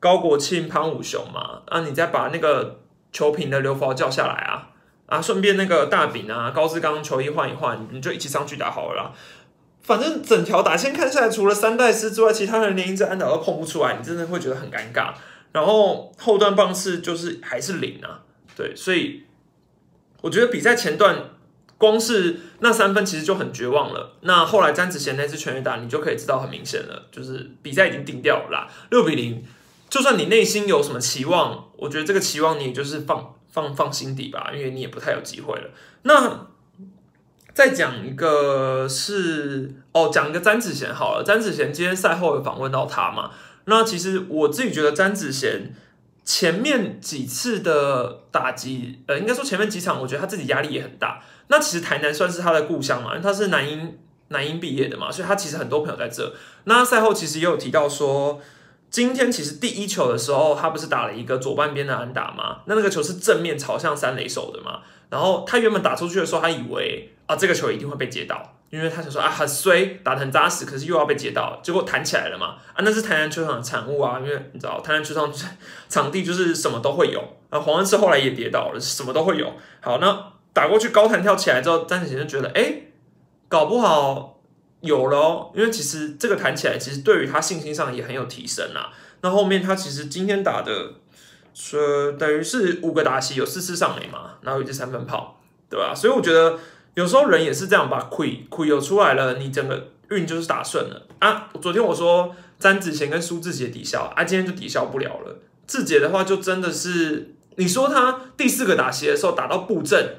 [0.00, 2.80] 高国庆、潘武雄嘛，啊，你再把那个
[3.14, 4.68] 球评的刘福叫下来啊，
[5.06, 9.14] 啊，顺便那个大饼啊、高志刚球衣换一换，你就一起上去打好了。
[9.82, 15.12] 反正整条打线看下来，除了三代师之外，其他人连一支安打都碰不出来，你真的会觉得很尴尬。
[15.52, 18.22] 然后后段棒次就是还是零啊，
[18.56, 19.22] 对，所以
[20.22, 21.30] 我觉得比赛前段
[21.78, 24.16] 光是那三分其实就很绝望了。
[24.22, 29.44] 那后来詹子贤那次全垒打，你就可以知道很明显了，就是比赛已经定掉了啦，六比零。
[29.90, 35.70] 就算你内心有什么期望，我觉得这个期望你也就是放放放心底吧，因为你也不太有机会了。
[36.02, 36.46] 那
[37.52, 41.22] 再讲一个是哦，讲一个詹子贤好了。
[41.22, 43.30] 詹子贤今天赛后有访问到他嘛？
[43.66, 45.74] 那其实我自己觉得詹子贤
[46.24, 51.22] 前面几次的打击，呃，应该说前面几场，我觉得他自己压力也很大。
[51.48, 56.34] 那其实台南算是他的故乡嘛，因为他是南英南英毕业的嘛，所以他其实很多朋友在这。
[56.64, 58.40] 那赛后其实也有提到说，
[58.94, 62.58] 今天其实第一球的时候，他不是打了一个左半边的安打吗？
[62.66, 64.82] 那那个球是正面朝向三垒手的嘛？
[65.10, 67.10] 然后他原本打出去的时候，他以为。
[67.26, 72.58] 啊，这个球一定会被接到，因为他想说啊，很衰，打得很扎实，可是又要被接到，结果弹起来了嘛。
[72.72, 75.32] 啊，那是台南球场的产物啊，因为你知道，台南球场
[75.88, 77.20] 场地就是什么都会有。
[77.50, 79.52] 啊，黄恩赐后来也跌倒了，什么都会有。
[79.80, 82.82] 好，那打过去高弹跳起来之后，张子贤就觉得，哎，
[83.48, 84.33] 搞不好
[84.84, 88.92] 有了，因为其实这个弹起来，其实对于他信心上也很有提升啊。
[89.22, 90.92] 那后面他其实今天打的，
[91.52, 95.94] 说等于是五个打席有四次上垒嘛，然后一支三分炮，对吧？
[95.94, 96.58] 所以我觉得。
[96.96, 101.50] 有时候人也是这样吧，亏亏有出来了，你整个运就是打顺了啊。
[101.60, 105.40] 昨天我说詹子贤跟苏志杰抵消啊，今天就抵消不了了。
[105.66, 110.18] 志杰的话就真的是，你说他第四个打斜的时候打到布阵，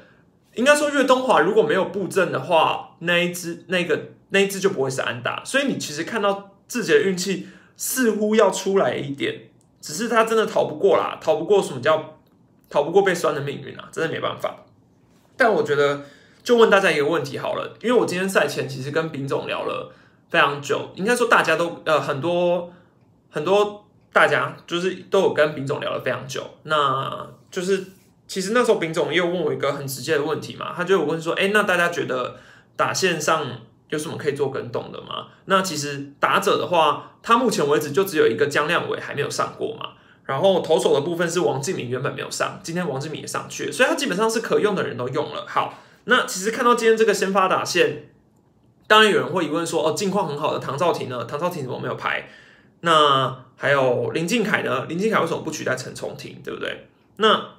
[0.56, 3.98] 应该说岳东华如果没有布阵的话，那一只那个
[4.30, 5.44] 那一只就不会是安打。
[5.44, 9.48] 所以你其实看到自己的运气似乎要出来一点，
[9.80, 12.18] 只是他真的逃不过啦，逃不过什么叫
[12.68, 14.64] 逃不过被酸的命运啊，真的没办法。
[15.36, 16.02] 但我觉得。
[16.46, 19.92] 就问大家一个问题好了，因为我今天赛前其实跟丙总聊了
[20.30, 22.72] 非常久，应该说大家都呃很多
[23.30, 27.84] 很多大家就是都有跟丙总聊了非常久，那就是
[28.28, 32.36] 其实那时候丙总也有问我一个很直接的问题嘛，他就有问说，哎，那大家觉得
[32.76, 33.44] 打线上
[33.88, 35.28] 有什么可以做跟动的吗？
[35.44, 39.90] 那其实打者的话，他目前为止就只有一个江亮伟还没有上过嘛，
[40.24, 45.78] 然后投手的部分是王敬明原本没有上，今天王敬明也上去了，所以他基本上是可用的人都用了，好。
[46.08, 48.10] 那其实看到今天这个先发打线，
[48.86, 51.24] 当然有人会疑问说：“哦，近况很好的唐兆廷呢？
[51.24, 52.28] 唐兆廷怎么没有排？
[52.82, 54.84] 那还有林敬凯呢？
[54.84, 56.40] 林敬凯为什么不取代陈崇廷？
[56.44, 56.86] 对不对？
[57.16, 57.54] 那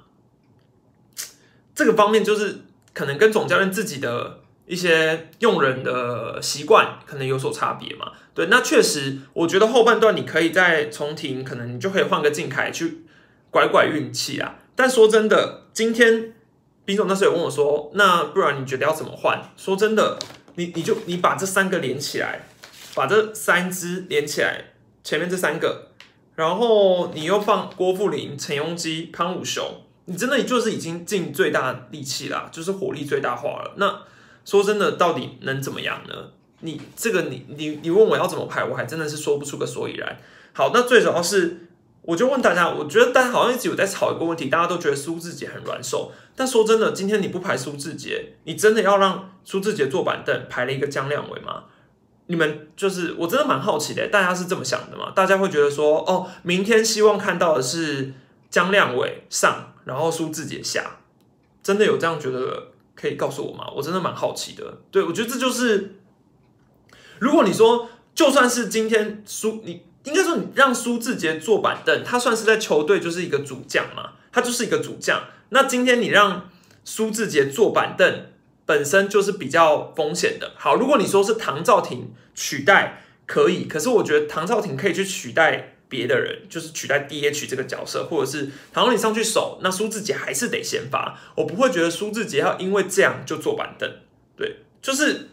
[1.74, 2.60] 这个方面就是
[2.94, 4.37] 可能跟总教练自己的
[4.68, 8.12] 一些用人的习惯可能有所差别嘛？
[8.34, 13.04] 对，那确实，我觉得后半段你可以在重庭，可能你就可以换个敬凯去
[13.50, 14.56] 拐拐运气啊。
[14.76, 16.34] 但说真的，今天。
[16.84, 20.18] 斌总那时候有问我说：“那不然你觉得要怎么换？”说真的，
[20.54, 22.46] 你你就你把这三个连起来，
[22.94, 24.70] 把这三支连起来，
[25.04, 25.88] 前面这三个，
[26.34, 33.74] 然后你又放郭富林、陈庸基、康武雄，你真的就是已经尽最大力气啦，就是火力最大化了。
[33.76, 34.00] 那
[34.48, 36.14] 说真的，到底能怎么样呢？
[36.60, 40.16] 你这个你你你问我要怎么排，我还真的是说不出个所以然。
[40.54, 41.66] 好，那最主要是。
[42.00, 51.64] 我就问大家，我觉得大家好像一直有在吵一个问题，大家都觉得苏志杰很软手，但说真的，今天你不排苏志杰，你真的要让苏志杰坐板凳排了一个江亮伟吗？
[52.28, 55.12] 你们就是我真的蛮好奇的，大家是这么想的吗？
[55.14, 58.14] 大家会觉得说，哦，明天希望看到的是
[58.48, 61.00] 江亮伟上，然后苏志杰下，
[61.62, 63.70] 真的有这样觉得可以告诉我吗？
[63.76, 64.78] 我真的蛮好奇的。
[64.90, 65.96] 对我觉得这就是，
[67.18, 69.82] 如果你说就算是今天苏你。
[70.04, 75.22] 应该说，你让苏志杰坐板凳，他算是在球队就是一个主将嘛，他就是一个主将。
[75.50, 76.48] 那今天你让
[76.82, 78.26] 苏志杰坐板凳，
[78.64, 80.52] 本身就是比较风险的。
[80.56, 91.18] 好，如果你说是唐兆廷取代可以，可是我觉得唐兆廷可以去取代别的人，就是取代 DH 这个角色，或者是唐兆廷上去守，那苏志杰还是得先发。
[91.36, 93.90] 我不会觉得苏志杰要因为这样就坐板凳，
[94.36, 95.28] 对，就是。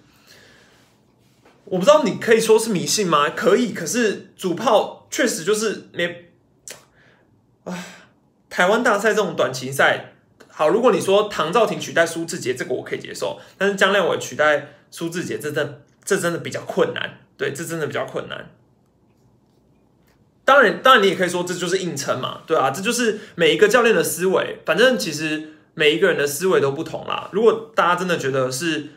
[1.68, 3.32] 我不知道你可以说是迷信吗？
[3.32, 6.30] 可以，可是主炮确实就是没，
[7.64, 7.86] 啊，
[8.52, 10.14] 台湾大赛这种短期赛，
[10.48, 18.52] 好，如果你说唐兆廷取代苏志杰，这个我可以接受，但是江亮伟取代苏志杰，这真这真的比较困难，对，这真的比较困难。
[20.46, 27.30] 当然，当然你也可以说这就是硬撑嘛，对啊，这就是每一个教练的思维，反正其实每一个人的思维都不同啦。
[27.34, 28.88] 如果大家真的觉得是，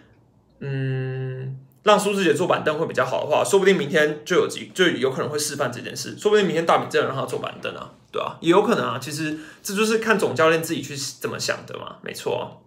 [0.60, 1.58] 嗯。
[1.84, 6.14] 让苏志杰坐板凳会比较好的话，说不定明天就有机，就有可能会示范这件事。
[6.18, 8.98] 说不定明天大比真的让他坐板凳啊，对啊，也有可能啊。
[9.00, 12.62] 其实这就是看总教练自己去怎么想的嘛，没错。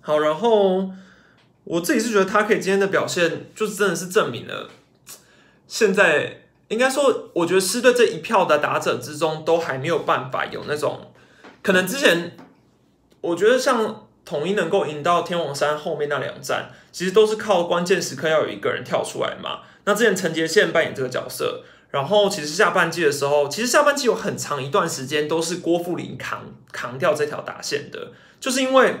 [0.00, 0.92] 好，然后
[1.64, 4.68] 我自己是觉得他可以今天的表现，就是真的是证明了，
[5.66, 6.39] 现在
[6.70, 11.12] 应该说，我觉得狮队这一票的打者之中，都还没有办法有那种
[11.62, 12.36] 可能之前，
[13.20, 14.06] 我觉得像。
[14.22, 19.62] 统一能够赢到天王山后面那两站，其实都是靠关键时刻要有一个人跳出来嘛。
[19.84, 28.94] 那之前陈杰宪扮演这个角色，然后其实下半季的时候，其实下半季有很长一段时间都是郭富林扛扛掉这条打线的，就是因为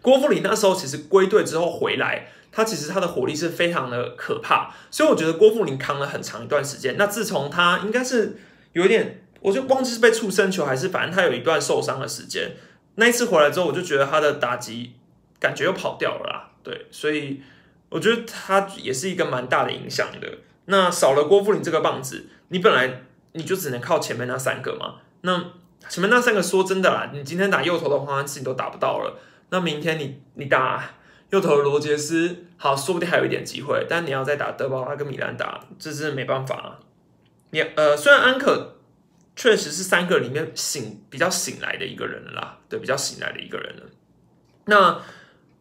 [0.00, 6.94] 郭富林那时候其实归队之后回来，他其实他的火力是非常的可怕，所以我觉得郭富林扛了很长一段时间。
[6.96, 8.36] 那自从他应该是
[8.74, 12.52] 有一点，我就忘记是被触身球还是反正他有一段受伤的时间。
[12.94, 14.92] 那一次回来之后，我就觉得他的打击
[15.40, 16.50] 感觉又跑掉了啦。
[16.62, 17.42] 对，所以
[17.88, 20.38] 我觉得他也是一个蛮大的影响的。
[20.66, 23.02] 那少了郭富林这个棒子，你本来
[23.32, 25.00] 你就只能靠前面那三个嘛。
[25.22, 25.44] 那
[25.88, 29.18] 前面那三个说真的啦，你今天打右头的黄安志你都打不到了，
[29.50, 30.82] 那明天你你打
[31.34, 33.84] 右投罗杰斯，好，说不定还有一点机会。
[33.88, 36.78] 但你要再打德保拉跟米兰达，这是没办法。
[37.50, 38.76] 你呃，虽然安可
[39.36, 43.82] 确实是三个里面醒比较醒来的一个人了啦，对，比较醒来的一个人了。
[44.66, 45.00] 那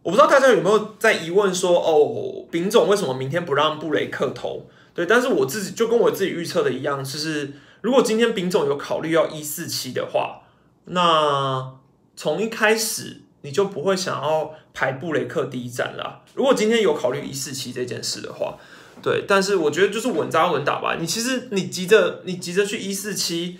[0.03, 4.69] 我不知道大家有没有在疑问说，哦，丙总为什么明天不让布雷克投？
[4.93, 7.53] 对，但是我自己就跟我自己预测的一样，就是。
[7.83, 10.43] 如果今天丙总有考虑要一四七的话，
[10.85, 11.73] 那
[12.15, 16.23] 从一开始你就不会想要排布雷克第一站了。
[16.33, 18.57] 如果今天有考虑一四七这件事的话，
[19.01, 20.97] 对，但是我觉得就是稳扎稳打吧。
[20.99, 23.59] 你其实你急着你急着去一四七，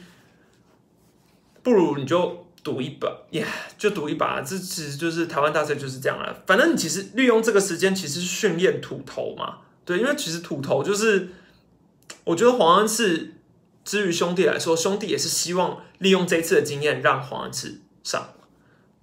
[1.62, 3.46] 不如你就赌一把，耶，
[3.78, 4.42] 就赌一把。
[4.42, 6.42] 这其实就是台湾大赛就是这样了。
[6.46, 9.60] 反正你其实利用这个时间，其实训练土头嘛。
[9.86, 11.30] 对，因为其实土头就是，
[12.24, 13.34] 我觉得黄恩赐。
[13.86, 18.30] 之于兄弟来说，兄弟也是希望利用这次的经验让黄恩赐上。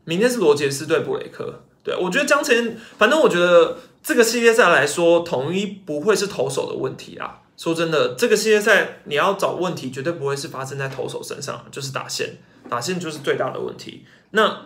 [0.05, 7.41] 明天是罗杰斯对布雷克，对我觉得江晨，反正我觉得这个系列赛来说，统一不会是投手的问题啊。
[7.57, 14.05] 说真的，这个系列赛你要找问题，绝对不会是发生在投手身上，就是打线，打线就是最大的问题。
[14.31, 14.63] 那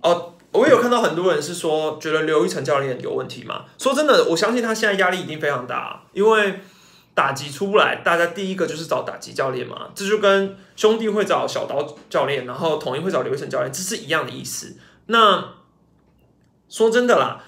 [0.00, 3.64] 哦，我有看到很多人是说，觉得刘一成教练有问题嘛？
[3.78, 6.60] 说真的，我相信他现在压力一定非常大，因为。
[7.16, 14.76] 打击出不来，大家第一个就是找打击教练嘛，这就跟兄弟会找小刀教练，然后统一会找刘一成教练，这是一样的意思。
[15.06, 15.44] 那
[16.74, 17.40] 说真的啦，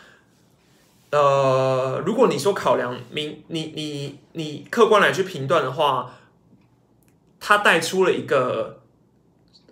[1.11, 6.15] 呃，如果你说考量明，你你你客观来去评断的话，
[7.41, 8.83] 他带出了一个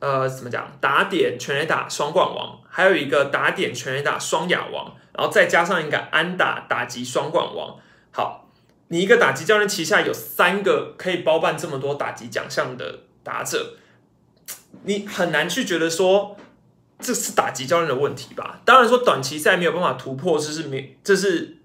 [0.00, 0.72] 呃，怎么讲？
[0.80, 7.78] 打点全垒打双冠王，还有一个打点全垒打双亚王，然后再加上一个安打打击双冠王，
[8.10, 8.40] 好。
[8.88, 13.76] 你一个打击教练旗下有三个可以包办这么多打击奖项的打者，
[14.82, 16.36] 你很难去觉得说
[17.00, 18.60] 这是打击教练的问题吧？
[18.64, 21.58] 当然说短期赛没有办法突破，这是没这是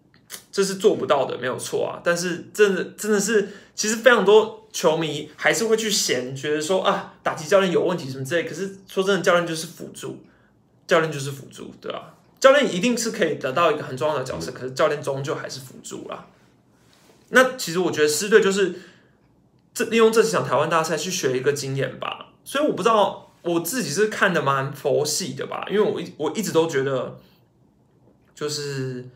[0.52, 2.02] 这是做不到的，没有错啊。
[2.04, 8.48] 但是真的真的是，其实非常多球迷还是会去嫌，觉得说啊打击教练有问题什么之类。
[8.48, 10.24] 可是说真的，教练就是辅助，
[10.88, 12.16] 教练就是辅助，对吧？
[12.40, 16.26] 教练一定是可以得到一个很重要的角色，可是教练终究还是辅助啦。
[17.30, 18.74] 那其实我觉得狮队就是
[19.74, 27.18] 这利用这几场台湾大赛去学一个经验吧，所以我不知道我自己是看的蛮佛系的吧，因为我一我一直都觉得
[28.36, 29.10] 就是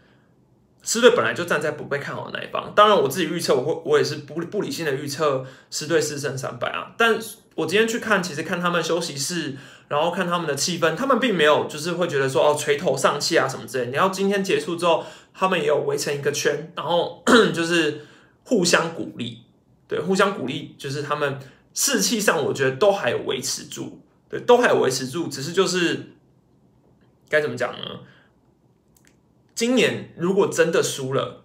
[0.81, 7.19] 狮队本来就站在不被看好的那一方，当然我自己预测我会我也是不不理性的预测狮队四胜三败啊，但
[7.55, 9.55] 我今天去看其实看他们休息室，
[9.87, 15.03] 然后看他们的气氛，他们并没有就是会觉得说哦垂头丧气啊什么之类，你要今天结束之后。
[15.35, 17.23] 他们也有围成一个圈，然后
[17.55, 18.05] 就是
[18.43, 19.39] 互相鼓励，
[19.87, 21.39] 对，互相鼓励，就是他们
[21.73, 24.02] 士气上，我觉得都还有维持住，
[24.33, 26.13] 对，都还维持住，只是就是
[27.29, 27.99] 该怎么讲呢？
[29.53, 31.43] 今年如果真的输了，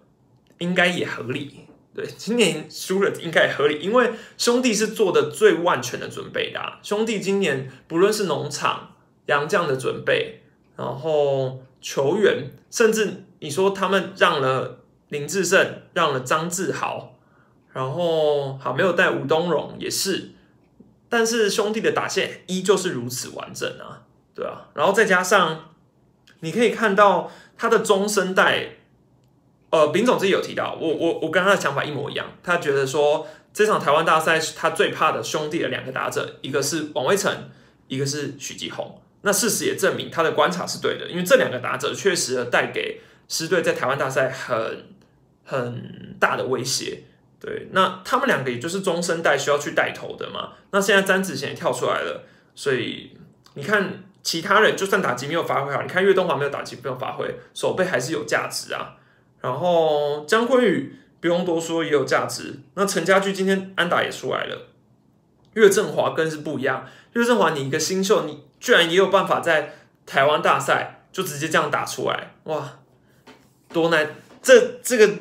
[0.57, 8.95] 应该也合理，对，今年输了应该也合理，因为兄弟是做的最万全的准备的，兄弟今年不论是农场、
[9.27, 10.41] 洋将的准备，
[10.75, 13.25] 然后球员，甚至。
[13.41, 17.15] 你说他们让了林志胜，让了张志豪，
[17.71, 20.31] 然后好没有带吴东荣也是，
[21.09, 24.03] 但是兄弟的打线依旧是如此完整啊，
[24.33, 25.73] 对啊，然后再加上
[26.39, 28.77] 你可以看到他的中生代，
[29.71, 37.49] 呃，丙总自己有提到，我我我跟他的想法一模一样，他觉得说这场台湾大赛他最怕的兄弟的两个打者，一个是王威成，
[37.87, 43.01] 一个是许继宏，那事实也证明他的观察是对的，因为这两个打者确实带给。
[43.31, 44.87] 狮队在台湾大赛很
[45.45, 47.03] 很大的威胁，
[47.39, 50.53] 对，那他们两个也就是中生代需要去带头的嘛。
[50.71, 52.23] 那现在詹子贤跳出来了，
[52.53, 53.17] 所以
[53.53, 58.97] 你看其他人就算打击没有发挥好，你看岳东华没有打击没有发挥，手背还是有价值啊。
[59.39, 62.59] 然后江坤宇不用多说也有价值。
[62.73, 64.67] 那陈家驹今天安打也出来了，
[65.53, 66.85] 岳振华更是不一样。
[67.13, 69.75] 岳振华你一个新秀，你居然也有办法在
[70.05, 72.79] 台湾大赛就直接这样打出来，哇！
[73.71, 74.15] 多难，
[74.49, 75.13] 这这个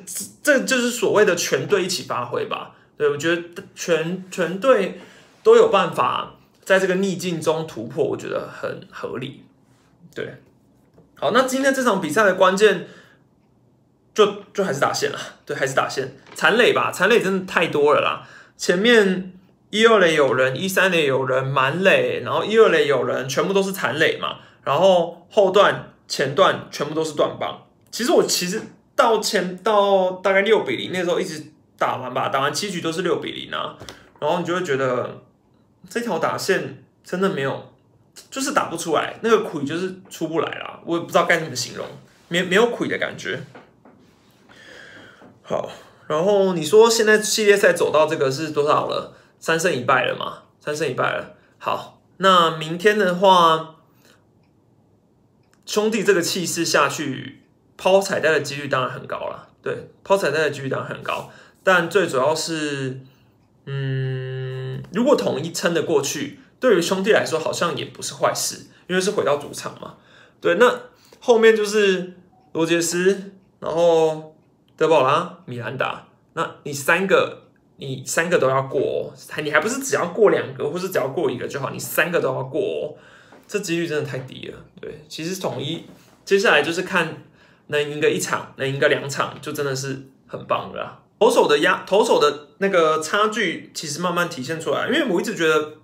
[0.43, 2.75] 这就是所谓的全队一起发挥吧？
[2.97, 4.99] 对我觉得全全队
[5.43, 9.45] 都有办法在这个逆境中突破，我觉得很合理。
[10.15, 10.37] 对，
[11.15, 12.89] 好，那今天这场比赛的关键
[14.15, 18.27] 就就还是打线了，对，还是打线，残垒吧，残垒真的太多了啦。
[18.57, 19.35] 前面
[19.69, 24.39] 一二垒有人，一三垒有人，满垒，然后一二垒有人，全部都是残垒嘛。
[24.65, 27.67] 然后后段、前段全部都是断棒。
[27.91, 28.61] 其实我其实
[28.99, 31.43] 到前到大概六比零那时候一直
[31.79, 33.79] 打完吧，打完七局都是六比零啊。
[34.21, 35.23] 然后你就会觉得
[35.89, 37.73] 这条打线真的没有。
[38.33, 41.87] 就是打不出来，那个苦就是出不来啦，我也不知道该怎么形容，
[42.27, 43.41] 没没有苦的感觉。
[45.43, 45.71] 好，
[46.09, 49.17] 然后你说现在系列赛走到这个是多少了？
[49.39, 50.43] 三胜一败了嘛？
[50.59, 51.37] 三胜一败了。
[51.59, 53.77] 好，那明天的话，
[55.65, 57.45] 兄弟这个气势下去，
[57.79, 59.49] 抛彩带的几率当然很高了。
[59.63, 61.31] 对，抛彩带的几率当然很高，
[61.65, 63.01] 但最主要是，
[63.65, 66.41] 嗯，如果统一撑得过去。
[66.61, 69.95] 对于兄弟来说，好像也不是坏事，因为是回到主场嘛。
[70.41, 70.81] 对，那
[71.21, 72.15] 后面就是
[72.51, 74.35] 罗杰斯，然后
[74.77, 77.45] 德保拉、米兰达，那你三个，
[77.77, 82.99] 你三个都要过，哦，还你还不是只要过两个，或是只要过一个就好，你三个都要过，哦
[83.47, 84.59] 这几率真的太低了。
[84.81, 85.85] 对，其实统一
[86.25, 87.23] 接下来就是看
[87.69, 91.01] 能赢个一场，能赢个两场，就真的是很棒了。
[91.21, 95.75] 投手的压，投手的那个差距，其实慢慢体现出来，因为我一直觉得。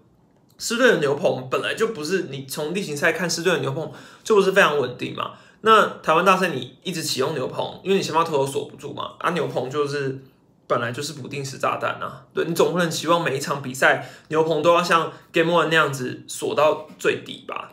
[0.56, 3.90] 狮队的牛棚本来就不是你从例行赛看狮队的牛棚
[4.22, 5.32] 就不是非常稳定嘛。
[5.62, 9.14] 那台湾大赛你一直启用牛棚，因为你先把投手锁不住嘛。
[9.18, 10.22] 啊，牛棚就是
[10.68, 12.24] 本来就是不定时炸弹啊。
[12.32, 17.72] 对你总不能期望每一场比赛牛棚都要像 Game One 那样子锁到最底吧？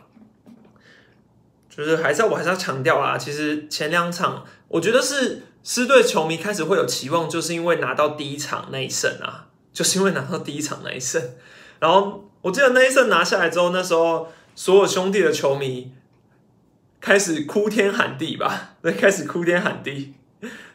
[1.74, 11.22] 就是还是要我还是要强调啦，其实前两场我觉得是狮队球迷开始会有期望，就是因为拿到第一场那一胜啊，就是因为拿到第一场那一胜，
[11.78, 12.28] 然后。
[12.42, 15.92] 我记得那一胜拿下来之后，那时候所有兄弟的球迷
[17.00, 20.12] 开始哭天喊地吧，对，开始哭天喊地。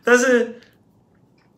[0.01, 0.61] 但是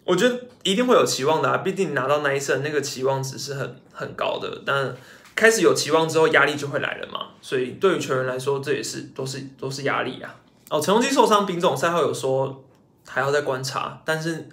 [0.06, 4.64] 我觉得一定会有期望的啊，毕竟拿到那一胜，那个期望值是很很高的。
[4.66, 4.96] 但
[5.40, 7.28] 开始有期望之后，压力就会来了嘛。
[7.42, 10.36] 所以对于球员来说，这也是都是都是压力啊。
[10.70, 12.64] 哦，陈宏基受伤，丙总赛后有说
[13.08, 14.50] 还要再观察，但是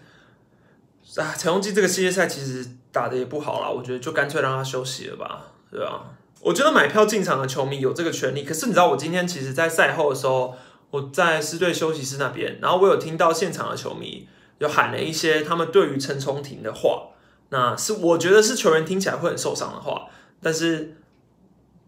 [1.16, 2.64] 啊，陈宏基这个系列赛其实。
[2.96, 6.02] 打的也不好啦，我觉得就干脆让他休息了吧，对吧？
[6.40, 10.54] 我觉得买票进场的球迷有这个权利，可是你知道，我今天其实，在赛后的时候，
[10.90, 14.26] 我在狮队休息室那边，然后我有听到现场的球迷
[14.56, 17.08] 有喊了一些他们对于陈冲廷的话，
[17.50, 20.06] 那是我觉得是球员听起来会很受伤的话，
[20.42, 20.96] 但是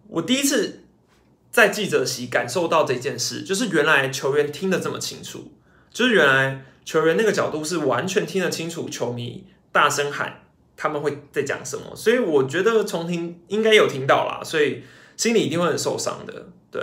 [0.08, 0.84] 我第一次
[1.50, 5.52] 在记者席感受到这件事，就是原来球员听得这么清楚，
[5.90, 10.44] 就是原来球员那个角度是完全听得清楚，球迷大声喊。
[10.80, 11.92] 他们会在讲什么？
[11.96, 14.84] 所以我觉得重听应该有听到啦，所以
[15.16, 16.46] 心里一定会很受伤的。
[16.70, 16.80] 对，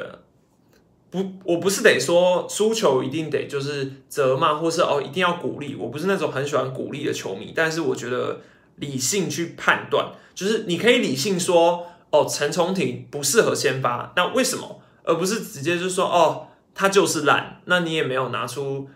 [1.10, 5.76] 不，我不是得说输球一定得就是责骂，或是哦一定要鼓励。
[5.76, 8.42] 我不是那种很喜欢鼓励的球迷，但是我觉得
[8.76, 14.82] 理性去判断，就是你可以理性说哦陈崇廷不适合先发，那为什么？
[15.04, 18.90] 而不是直接就说哦他就是烂，那你也没有拿出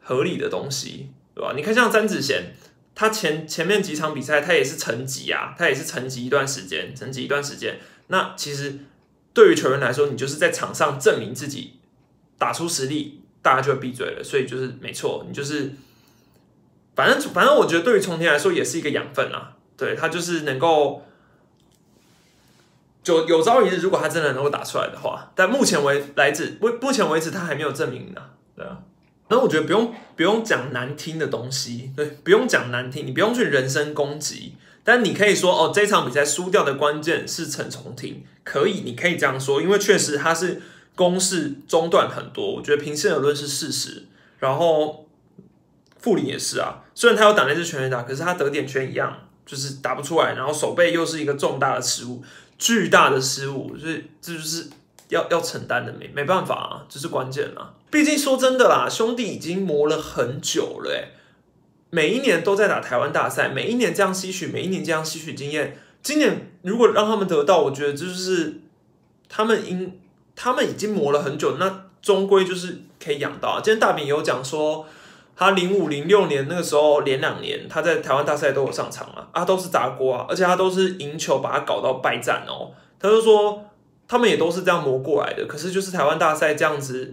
[0.00, 1.52] 合理的东西，对吧？
[1.56, 2.54] 你看像詹子贤。
[2.98, 7.78] 他前前面几场比赛，他也是沉寂啊，他也是沉寂一段时间，沉寂一段时间。
[8.06, 8.78] 那其实
[9.34, 11.74] 对于球员来说，你就是在场上证明自己，
[12.38, 14.24] 打出实力，大家就会闭嘴了。
[14.24, 15.72] 所以就是没错，你就是，
[16.96, 19.52] 反正反正我觉得对于重天来说也是一个养分啊。
[19.76, 21.02] 对他就是能够，
[23.02, 28.22] 就有朝一日如果他真的能够打出来的话，但目前为来自目目前为止他还没有证明呢，
[28.56, 28.78] 对啊。
[29.28, 40.62] 那我觉得不用不用讲难听的东西，对，不用讲难听，你不用去人身攻击，但你可以说哦，这场比赛输掉的关键是陈重廷，可以，你可以这样说，因为确实他是
[40.94, 44.06] 攻势中断很多，我觉得平心而论是事实。
[44.38, 45.05] 然后
[45.98, 52.22] 傅林也是啊，虽然他有打那支全垒打，可是他得点圈一样，就是打不出来，然后手背又是一个重大的失误，
[52.58, 54.68] 巨大的失误，所以这就是。
[55.08, 57.72] 要要承担的没没办法啊，这是关键啊。
[57.92, 61.12] 毕竟说真的啦，兄弟已经磨了很久了，诶，
[61.90, 65.78] 每一年都在打台湾大赛，每一年这样吸取，每一年这样吸取经验。
[66.02, 68.62] 今年如果让他们得到，我觉得就是
[69.28, 69.96] 他们应
[70.34, 73.60] 他们已经磨了很久，那终归就是可以养到。
[73.60, 74.88] 今天大饼有讲说，
[75.36, 83.62] 他零五零六年那个时候连两年他在台湾大赛都有上场啊，啊都是砸锅啊，而且他都是赢球把他搞到败战哦，他就说。
[84.08, 87.12] 他们也都是这样磨过来的，可是就是台湾大赛这样子，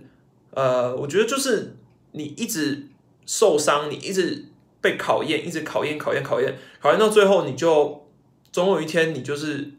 [0.52, 1.76] 呃，我觉得就是
[2.12, 2.88] 你一直
[3.26, 4.46] 受伤，你一直
[4.80, 8.06] 被考验，一直考验、考验、考验，考验到最后，你就
[8.52, 9.72] 总有一天你就是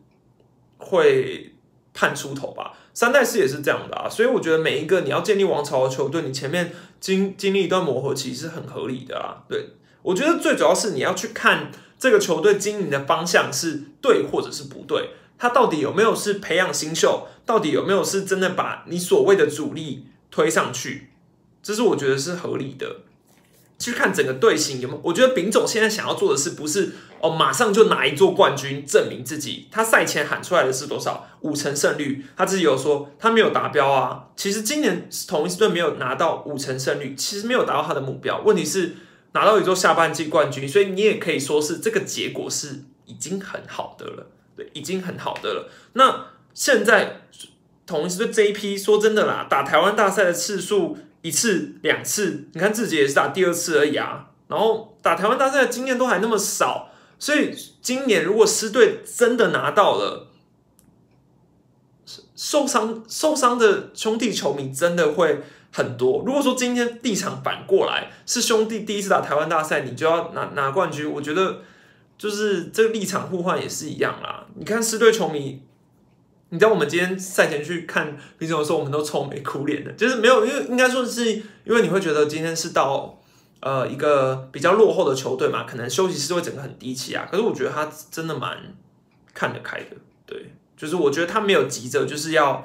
[0.78, 1.55] 会
[1.92, 2.72] 判出头吧。
[2.95, 9.42] 三代是也是这样的啊，所以我觉得每一个你要建立王朝的球队，你前面经经历一段磨合期是很合理的啊。
[9.49, 9.70] 对
[10.03, 21.11] 我觉得最主要是你要去看这个球队经营的方向是对或者是不对，他到底有没有是培养新秀，到底有没有是真的把你所谓的主力推上去，
[21.62, 22.99] 这是我觉得是合理的。
[23.76, 25.01] 去看整个队形有没有？
[25.03, 26.92] 我觉得丙总现在想要做的是不是
[27.25, 29.66] 哦，马上就拿一座冠军证明自己？
[29.70, 31.27] 他赛前喊出来的是多少？
[31.41, 34.27] 五成胜率，他自己有说他没有达标啊。
[34.37, 38.43] 其实今年同一支队没有拿到五成胜率，其实没有达到他的目标。
[38.45, 38.97] 问题是
[39.33, 45.70] 拿到一座下半季冠军，所以你也可以说是这个结果是已经很好的了，对，已经很好的了。
[45.95, 47.22] 那现在
[47.87, 50.99] 同一支队这一批，说真的啦，打台湾大赛的次数。
[51.25, 54.27] 一次两次，你看自己也是打第二次而已啊。
[54.47, 60.29] 然后打台湾大赛的经验都还那么少，所以今年如果狮队真的拿到了，
[62.35, 65.41] 受伤受伤的兄弟球迷真的会
[65.73, 66.23] 很多。
[66.27, 71.61] 如果说今天立场反过来是兄弟第一次打台湾大赛，你就要拿拿冠军，我觉得
[72.19, 74.47] 就是这个立场互换也是一样啦。
[74.57, 75.62] 你看狮队球迷。
[76.51, 81.43] 你知道我们今天赛前去看比赛的时候，我们都愁眉苦脸的，就是没有，因为应该说是因
[81.75, 83.19] 为你会觉得今天是到
[83.65, 87.27] 呃一个比较落后的球队嘛，可能休息室会整个很低气啊。
[87.31, 88.59] 可是我觉得他真的蛮
[89.33, 89.97] 看得开的，
[90.27, 92.62] 对，就是我觉得他没有急着就是要，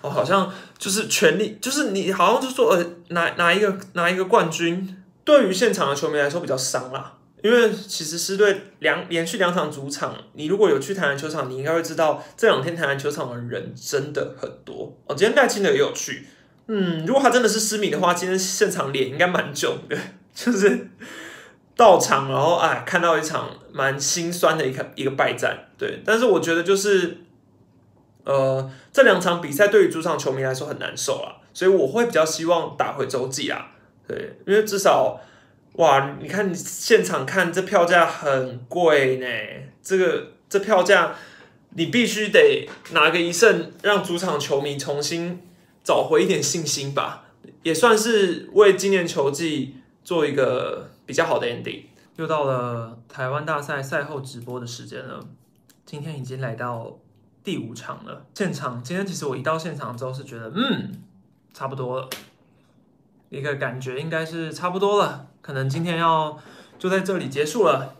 [0.00, 7.12] 哦，好像就是全力，就是你好像就说呃拿拿一个拿一个冠军，对于现场的球迷来说比较伤啦。
[7.44, 15.14] 因为其实狮队两连续两场主场，你如果有去台南球场，你应该会知道这两天台南球场的人真的很多哦。
[15.14, 16.26] 今天戴清的也有去，
[16.66, 19.96] 嗯，如果他真的是失明的话，今天现场脸应该蛮肿的，
[20.34, 20.88] 就是
[21.76, 26.00] 到场然后哎看到一场蛮心酸的一个一个败战，对。
[26.04, 27.18] 但是我觉得就是
[28.24, 33.72] 呃这两场比赛对于主场球迷来说很难受啊，所以我会比较希望打回洲际啊，
[34.06, 35.20] 对，因为至少。
[35.76, 39.26] 哇，你看你现场看这票价很贵呢，
[39.82, 41.14] 这个这票价
[41.74, 45.38] 你必须得拿个一胜，让主场球迷重新
[45.86, 47.26] 找回一点信心吧，
[47.62, 51.84] 也算是为今年球季做一个比较好的 ending。
[52.16, 55.24] 又到了台湾大赛赛后直播的时间了，
[55.84, 56.98] 今天已经来到
[57.44, 58.26] 第五场了。
[58.34, 60.92] 现场今天其实我一到现场之后是觉得，嗯，
[61.54, 62.10] 差不多了。
[63.28, 66.36] 一个感觉应该是差不多了，可能今天要
[66.80, 67.94] 就在这里结束了。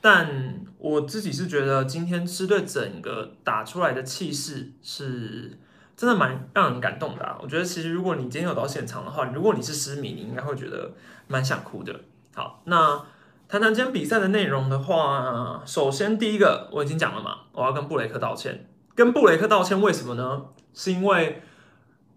[0.00, 5.58] 但我自己是觉得今天狮队整个打出来的气势是
[5.96, 7.38] 真的蛮让人感动的。
[7.42, 10.92] 我觉得其实如果你今天有到现场的话，如果你是狮迷，你应该会觉得
[11.28, 12.00] 蛮想哭的。
[12.34, 13.04] 好，那
[13.48, 18.68] 谈谈今天比赛的内容的话，首先第一个我已经讲了嘛，我要跟布雷克道歉。
[18.94, 20.46] 跟布雷克道歉为什么呢？
[20.74, 21.42] 是因为。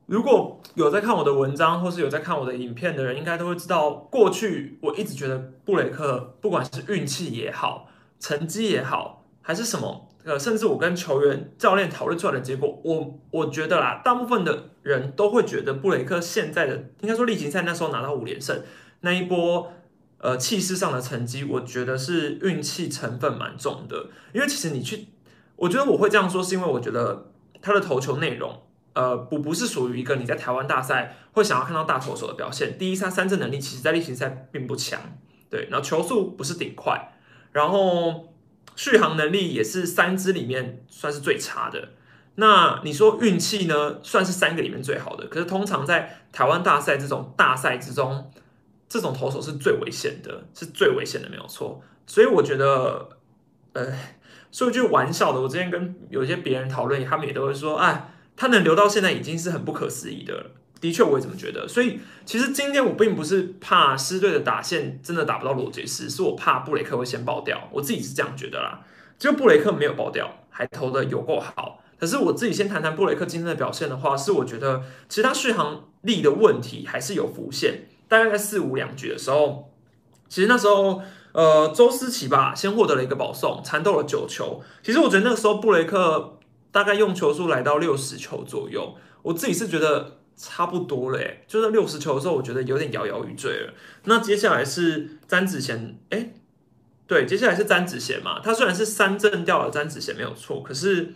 [0.08, 7.88] 如果有在看我的文章，或是有在看我的影片的人，应该都会知道，过去我一直觉得布雷克不管是运气也好，
[8.20, 18.62] 成绩也好，还是什么，呃，甚至我跟球员、教练讨论出来的结果，我我觉得啦，大部分的人都会觉得布雷克现在的，应该说例行赛那时候拿到五连胜
[19.02, 19.72] 那一波，
[20.18, 24.08] 呃，气势上的成绩，我觉得是运气成分蛮重的。
[24.34, 25.08] 因为其实你去，
[25.56, 28.62] 我觉得我会这样说，是因为我觉得他的投球内容。
[28.94, 32.78] 呃，不不是属于一个你在台湾大赛会想要看到大投手的表现。
[32.78, 34.98] 第一，他三振能力其实在例行赛并不强，
[35.50, 35.68] 对。
[35.70, 37.12] 然后球速不是顶快，
[37.52, 38.34] 然后
[38.76, 41.90] 续航能力也是三支里面算是最差的。
[42.36, 44.00] 那你说运气呢？
[44.04, 45.28] 算是三个里面最好的。
[45.28, 48.32] 可是通常在台湾大赛这种大赛之中，
[48.88, 51.82] 这种投手是最危险的，是最危险的，没有错。
[52.06, 53.10] 所以我觉得，
[53.74, 53.94] 呃，
[54.52, 58.12] 说一句玩笑的，我之前跟有些别人讨论，他们也都会说，哎。
[58.38, 60.52] 他能留到现在已经是很不可思议的了，
[60.86, 61.68] 的确我也这么觉得。
[61.68, 67.68] 所以其实今天我并不是怕狮队的打线真的打不到罗杰斯，是我怕布雷克会先爆掉。
[67.72, 68.82] 我自己是这样觉得啦。
[69.18, 71.82] 就布雷克没有爆掉，还投的有够好。
[72.00, 77.88] 可是我自己先谈谈布雷克今天的表现的话，是我觉得其实他续航力的问题还是有浮现。
[78.08, 79.72] 大概在四五两局的时候，
[80.30, 84.62] 其实那时候呃周思琪吧先获得了一个保送，缠斗了九球。
[84.84, 86.34] 其实我觉得那个时候布雷克。
[86.76, 93.74] 大概用球数来到六十球左右，我自己是觉得差不多了，哎，就是六十球的时候，我觉得有点摇摇欲坠了。
[94.04, 96.34] 那接下来是詹子贤，哎，
[97.08, 101.14] 对，接下来是詹子贤嘛，他虽然是三振掉了詹子贤没有错，可是，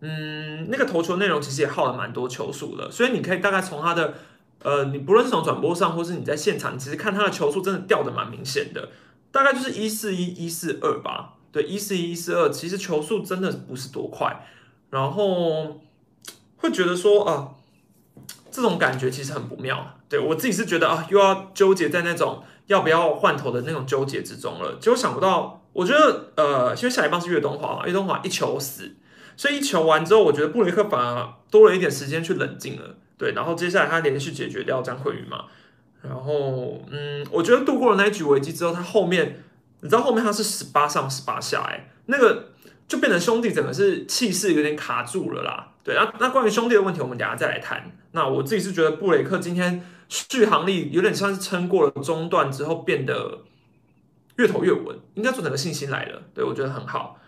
[0.00, 4.14] 嗯，那个投球内容其实也耗了蛮多球数的，所以你可以大概从他的，
[4.62, 8.90] 呃，你不论是从转播上，或是你在现场，其实看他的球数真的掉的蛮明显的，
[9.32, 14.46] 大概就是一四一一四二吧，对，一四一一四二，其实球速真的不是多快。
[14.88, 15.80] 然后，
[16.58, 17.55] 会觉得说啊，
[18.56, 19.98] 这种感觉其实很不妙。
[20.08, 24.78] 对我自己是觉得啊，又要纠结在那种要不要换头的那种纠结之中了。
[24.80, 28.96] 结果想不到，我觉得呃，因为下一棒是岳东华嘛，岳东华一球死，
[29.36, 32.94] 所以一球完之后，我觉得布雷克反而多了一点时间去冷静了。
[33.18, 35.44] 对，然后接下来他连续解决掉张慧宇嘛，
[36.00, 39.42] 然后嗯，我觉得度过了那一局危机之后，他后面
[39.80, 42.50] 你知道后面他是十八上十八下，哎，那个
[42.88, 45.72] 就变成兄弟整个是气势有点卡住了啦。
[45.82, 47.92] 对，那那关于兄弟的问题，我们等下再来谈。
[48.12, 53.40] 那我自己是觉得布雷克今天续航力有点像是撑过了中段之后变得
[54.36, 56.22] 越投越稳，应该说整个信心来了。
[56.34, 57.18] 对我觉得很好。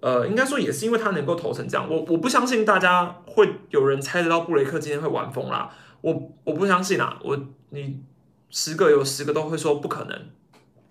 [0.00, 5.70] 呃，应该说也是因为他能够投成这样，我我不相信大家会有人猜得到布雷克今天会玩疯啦，
[6.02, 7.36] 我我不相信啊，我
[7.70, 8.02] 你
[8.50, 10.28] 十个有十个都会说不可能，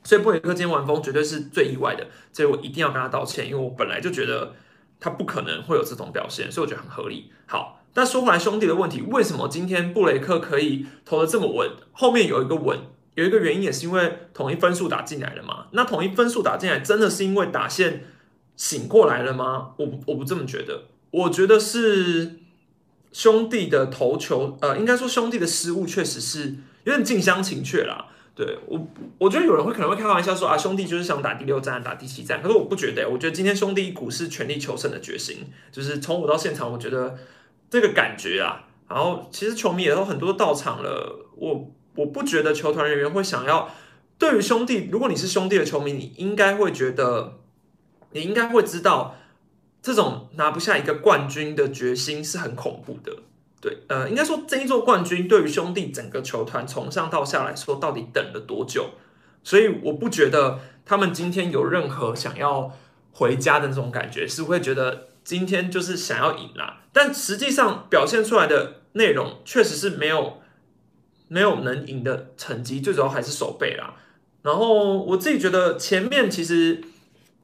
[0.06, 4.54] 所以布雷克今天完封绝对是最意外的，所以我一定要跟他道歉，因为我本来就觉得
[5.02, 7.30] 他不可能会有这种表现，所以我觉得很合理。
[7.46, 11.70] 好，但说回来兄弟的问题，为什么今天布雷克可以投的这么稳？
[11.92, 12.80] 后面有一个稳，
[13.16, 18.06] 有一个原因也是因为统一分数打进来了嘛，那统一分数打进来真的是因为打线。
[18.58, 19.72] 醒过来了吗？
[19.76, 22.40] 我我不这么觉得，我觉得是
[23.12, 28.06] 兄弟的投球，呃，应该说兄弟的失误确实是有点近乡情怯啦。
[28.36, 32.42] 对我，我觉得有人会可能会开玩笑说啊，兄弟就是想打第六战，打第七战。
[32.42, 37.18] 可是我不觉得，我觉得今天兄弟一股是全力求胜的决心，就是从我到现场，我觉得
[37.70, 43.70] 这个感觉啊，然后其实球迷也都很多到场了，我我不觉得球团人员会想要
[44.20, 47.40] 对于兄弟，如果你是兄弟的球迷，你应该会觉得。
[48.12, 49.14] 你应该会知道，
[49.82, 53.12] 这种拿不下一个冠军的决心是很恐怖的。
[53.66, 58.92] 对，呃，应该说这一座冠军对于兄弟整个球团从上到下来说，到底等了多久？
[59.44, 62.72] 所以我不觉得他们今天有任何想要
[63.12, 66.84] 回家的那种感觉，是会觉得今天就是想要赢啦。
[66.94, 70.42] 但实际上表现出来的内容确实是没有
[71.28, 73.96] 没有能赢的成绩，最主要还是守备啦。
[74.44, 76.84] 然后我自己觉得前面其实。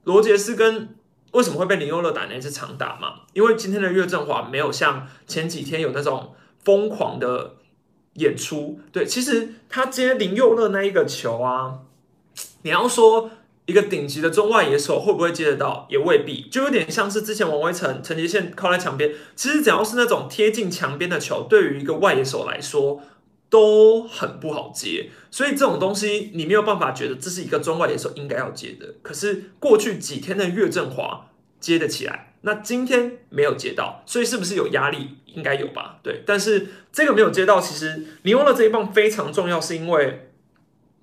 [0.03, 0.95] 罗杰斯跟
[1.31, 3.21] 为什么会被林佑乐打那是长打嘛？
[3.33, 7.55] 因为今天的岳振华没有像前几天有那种疯狂的
[8.13, 8.79] 演出。
[8.91, 11.79] 对，其实他接林佑乐那一个球啊，
[12.63, 13.31] 你要说
[13.65, 16.49] 一个顶级的中外野手会不会接得到，也未必。
[16.49, 23.01] 就有点像是之前王威成陈杰宪靠在墙边，其实只要是那种贴近墙边的球，对于一个外野手来说。
[23.51, 28.95] 都很不好接，所以这种东西你没有办法觉得这是一个中外野手应该要接的。
[29.03, 31.29] 可是过去几天的岳振华
[31.59, 35.17] 接得起来，那今天没有接到，所以是不是有压力？
[35.25, 35.99] 应该有吧。
[36.01, 40.29] 对，但是这个没有接到，其实尼欧的这一棒非常重要，是因为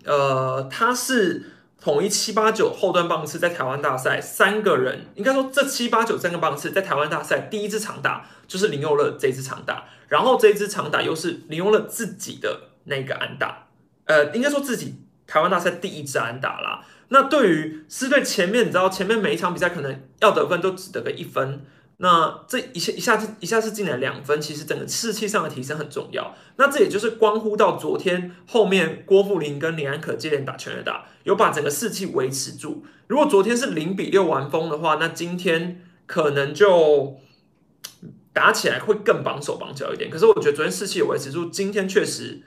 [0.05, 1.45] 呃，他是
[1.81, 9.85] 统一七八九后段棒次在台湾大赛三个人，应该说这七八九三个棒次在台湾大赛第一支长打就是林佑乐这一支长打。
[10.09, 13.67] 然后这一支长打又是利用了自己的那个安打，
[14.07, 16.83] 呃，应该说自己台湾大赛第一支安打啦。
[17.11, 21.63] 那对于狮队前面，你知道前面每一场比赛可能要得分都只得个一分，
[21.99, 26.35] 那这一下一下子一下子进来两分，其实整个士气上的提升很重要。
[26.57, 32.85] 那这也就是关乎到昨天后面郭富林跟林安可接连打全垒打，有把整个士气维持住。
[33.07, 37.19] 如果昨天是零比六完封的话，那今天可能就。
[38.31, 42.41] 打起来会更绑手绑脚一点，可是我觉得昨天士气有维持住，今天确实，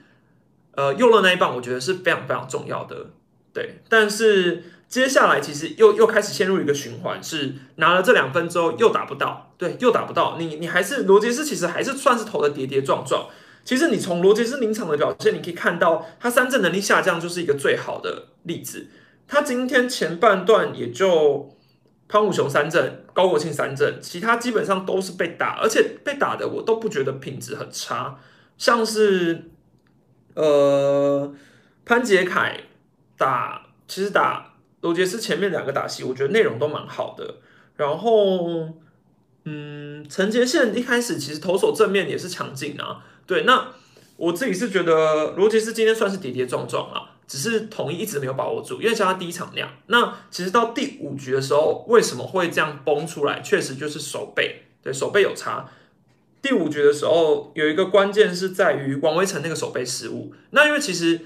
[0.70, 3.10] 呃，右乐那一棒我觉得是非常非常重要的，
[3.52, 3.82] 对。
[3.90, 10.36] 但是接下来其实又又开始陷入一个循环，是拿了这两分之后又打不到，对，又打不到。
[10.38, 13.26] 你你还是罗杰斯，其实还是算是投的跌跌撞撞。
[13.64, 18.88] 其实你从罗杰斯临场的表现，你可以看到他三振能力下降就是一个最好的例子。
[19.26, 21.56] 他今天前半段也就。
[22.08, 28.18] 潘武雄三振，高国庆三振，其他基本上都是被打，而且被打的我都不觉得品质很差，
[28.58, 29.50] 像是
[30.34, 31.32] 呃
[31.86, 32.64] 潘杰凯
[33.16, 34.51] 打，其实打
[34.82, 37.36] 罗杰斯前面两个打戏，我觉得内容都蛮好的。
[37.76, 38.68] 然后
[39.46, 43.68] 嗯，陈杰宪一开始其实投手正面也是强劲啊，对，那
[44.18, 47.08] 我自己是觉得罗杰斯今天算是跌跌撞撞啊。
[47.24, 49.70] 只是统一一直没有把握住，因为像他第一场那样。
[49.86, 53.40] 那其实到第五局的时候，为什么会这样崩出来？
[53.40, 55.66] 确实就是手背，对手背有差。
[56.42, 60.34] 第五局的时候，有一个关键是在于王威成那个手背失误。
[60.50, 61.18] 那因为其实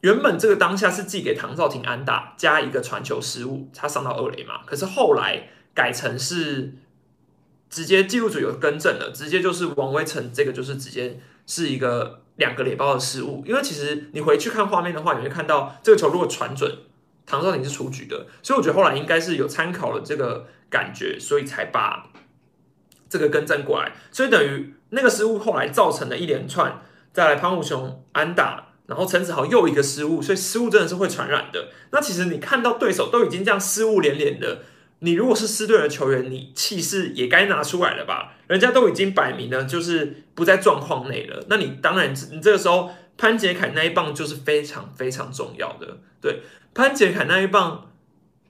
[0.00, 4.60] 原本这个当下是寄给唐兆廷安打加一个传球失误，他上到二垒嘛。
[4.66, 6.74] 可是后来改成是
[7.68, 12.22] 直接记录组有更正了，直接就是王威成这个就是直接是一个。
[12.36, 16.70] 两个垒包的失误，因为其实你回去看画面的话，你会看到这个球如果传准，
[17.24, 22.10] 唐少廷是出局的，所以我觉得后来应该是有参考了这个感觉，所以才把
[23.08, 23.90] 这个更正过来。
[24.12, 31.68] 所以等于那个失误后来造成了一连串，再来潘武雄安打，然后陈子豪又一个失误，所以失误真的是会传染的。
[31.90, 34.62] 那其实你看到对手都已经这样失误连连的，
[35.00, 38.34] 你如果是狮队的球员，你气势也该拿出来了吧？
[38.46, 45.98] 人家都已经摆明了就是不在状况内了，那你当然你这个时候潘杰凯那一棒就是非常非常重要的。
[46.20, 46.42] 对，
[46.74, 47.90] 潘杰凯那一棒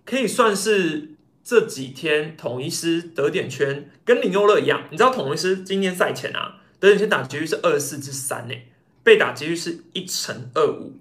[0.05, 1.11] 可以算是。
[1.49, 8.55] 这几天统一师得点圈跟林优乐一样，你知道统一师今天赛前啊得点圈打击率是二十四之三呢，
[9.07, 10.98] 被打几率是一乘二五，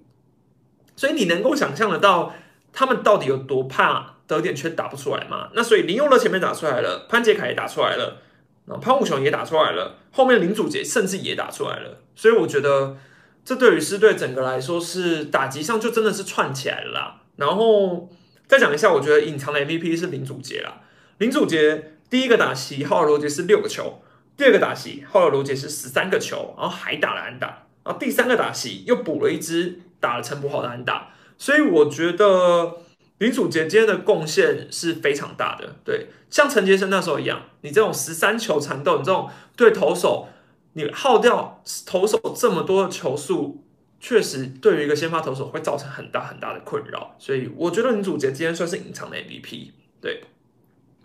[0.94, 2.32] 所以你能够想象得到
[2.72, 5.50] 他们到底有多怕得点圈打不出来吗？
[5.54, 8.22] 那所以林佑乐前面打出来了，潘杰凯也打出来了，
[8.66, 12.96] 那潘武雄也打出来了，后面林祖杰甚至也打出来了，所以我觉得
[13.44, 18.08] 这对于狮队整个来说是打击上就真的是串起来了，然后。
[18.48, 20.80] 再讲一下，我觉得隐藏的 MVP 是林祖杰啦。
[21.18, 24.00] 林祖杰第一个打席浩尔罗杰是六个球，
[24.36, 32.78] 第二个打席浩尔罗杰是十三个球，然后还打了安打，然后第三个打席又补了一支打了陈柏豪的安打，所以我觉得
[33.18, 35.76] 林祖杰今天的贡献是非常大的。
[35.84, 40.26] 对，像陈杰生那时候一样，你这种十三球缠斗，你这种对投手
[40.72, 43.62] 你耗掉投手这么多的球数。
[43.98, 49.70] 确实，对于一个先发投手会造成很大很大的困扰，所以我觉得林祖杰今天算是隐藏的 MVP。
[50.02, 50.24] 对，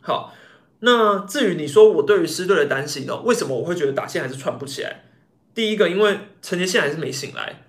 [0.01, 0.33] 好，
[0.79, 3.21] 那至于你说我对于狮队的担心呢？
[3.21, 5.03] 为什么我会觉得打线还是串不起来？
[5.53, 7.63] 第一个，因为陈杰宪还是没醒来，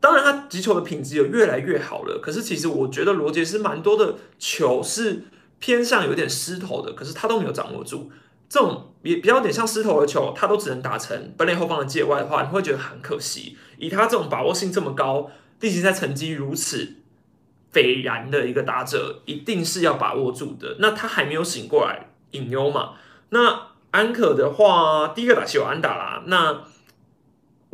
[0.00, 5.24] 当然他击球的品质有越来越好了，可是其实我觉得罗杰是蛮多的球是
[5.58, 8.10] 偏向有点失头的，可是他都没有掌握住。
[8.48, 13.56] 这种比比较点像狮头的球，他都只能打成本垒后方的界外的话，你会觉得很可惜。
[13.78, 15.30] 以他这种把握性这么高，
[15.60, 16.96] 例行赛成绩如此
[17.72, 20.76] 斐然的一个打者，一定是要把握住的。
[20.78, 22.92] 那他还没有醒过来，隐忧嘛？
[23.30, 26.22] 那安可的话，第一个打席有安打啦。
[26.26, 26.62] 那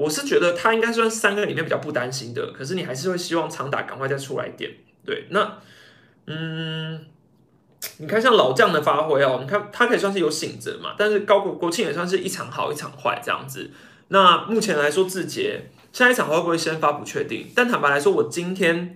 [0.01, 4.70] 我是觉得他应该算三个里面比较不担心的，可是你还是会希望长打赶快再出来一点。
[5.05, 5.59] 对，那
[6.26, 7.07] 嗯。
[7.96, 13.70] 你看，像老将的发挥哦，你看他可以算是有醒着嘛，但是高国国庆也算是一场好一场坏这样子。
[14.09, 18.94] 那目前来说，志杰下一场会不会先发不确定，但坦白来说，我今天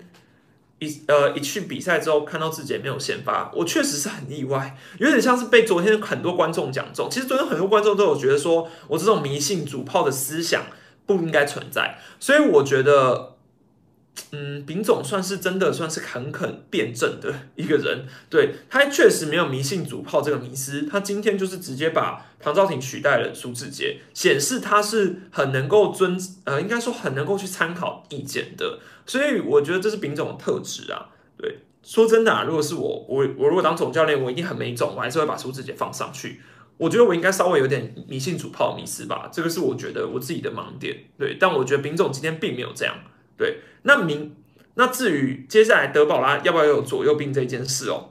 [0.80, 7.08] 一呃一去比赛之后看到志杰没有先发，我确实是很意外，有点像是被昨天很多观众讲中。
[7.10, 10.62] 其实昨天很多观众都有觉得说我这种迷信主炮的思想
[11.06, 13.32] 不应该存在，所以我觉得。
[14.30, 20.86] 嗯，丙总算是真的算是肯肯辩证的一个人，对他确实没有迷信主炮这个迷思。
[20.86, 28.78] 他今天就是直接把唐兆廷取代了苏志杰，显示他是很能够尊呃，应该说很能够去参考意见的。
[29.04, 31.10] 所以我觉得这是丙总的特质啊。
[31.36, 36.40] 对，说真的啊，如果是我，我我如果当总教练，我一定很没种，我还是会把苏志杰放上去。
[36.76, 40.96] 我觉得我应该稍微有点迷信主炮迷思吧，这个是我觉得我自己的盲点。
[41.18, 42.96] 对，但我觉得丙总今天并没有这样。
[43.36, 44.36] 对，那明
[44.74, 48.10] 那至于接下来德保拉要不要有左右兵这件事哦，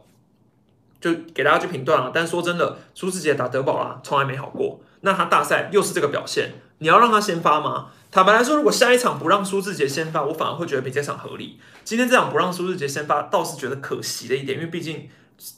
[1.02, 2.12] 就给大家去评断了。
[2.14, 7.92] 但说真的，苏志杰打德保拉从来没好过，那他大赛又是这个表现，你要让他先发吗？
[8.12, 11.60] 坦白来说，如果下一场不让苏志杰先发，我反而会觉得比这场合理。
[11.84, 15.10] 今天这场不让苏志杰先发，倒是觉得可惜的一点，因为毕竟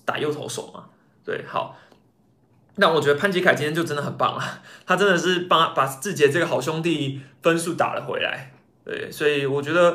[0.06, 0.86] 打右投手嘛。
[1.26, 1.76] 对，好，
[2.78, 8.52] 那我觉得潘吉凯今天就真的很棒了，他真的是帮把志杰这个好兄弟分数打了回来。
[8.84, 9.92] 对，所以我觉得，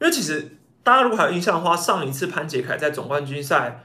[0.00, 3.84] 因为其实大家如果还有印象的话，上一次潘杰凯在总冠军赛，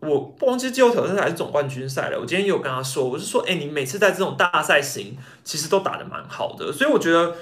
[0.00, 2.20] 我不忘记季后赛还是总冠军赛了。
[2.20, 6.70] 我今天也有跟他说，我是说，哎，你每次在这种大赛型，其实都打的蛮好的。
[6.70, 7.34] 所以我觉得，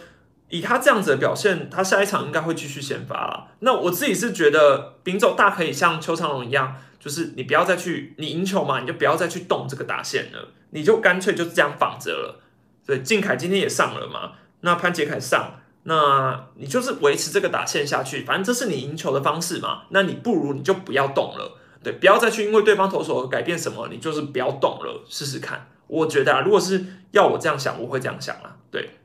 [0.49, 3.49] 以他这样子的表现，他下一场应该会继续先发了。
[3.59, 6.77] 那我自己是觉得，丙总大可以像邱长龙一样，
[7.07, 12.43] 就是你不要再去，你赢球嘛，你就不要再去动这个打线了，你就干脆就是这样绑着了。
[12.85, 14.33] 对，靖凯今天也上了嘛，
[14.63, 15.61] 那潘杰凯上。
[15.85, 19.83] 那你就是维持这个打线下去，反正这是你赢球的方式嘛。
[19.91, 25.69] 那你不如你就不要动了，对，不要再去因为对方投手改变什么，你就是不要动了，试试看。
[25.87, 28.57] 我觉得啊，如果是要我这样想，我会这样想啊。
[28.73, 28.99] 对，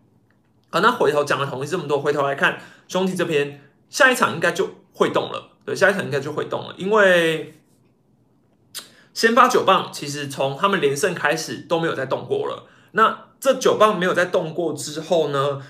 [0.71, 5.51] 好，那回头讲了同意这么多，回头来看兄弟这边，下一场应该就会动了。
[5.63, 7.60] 对，下一场应该就会动了，因为
[9.13, 12.67] 先发九棒其实从他们连胜开始都没有再动过了。
[12.91, 15.61] 那这九棒没有再动过之后呢？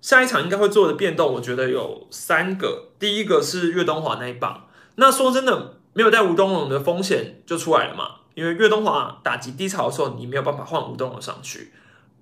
[0.00, 2.88] 下一场应该会做的变动，我觉得有三个。
[2.98, 4.66] 第一个是岳东华那一棒，
[4.96, 8.16] 那说真的，没有带吴东龙的风险就出来了嘛。
[8.34, 11.72] 因为岳东华打击低潮的时候，你没有办法换吴东龙上去。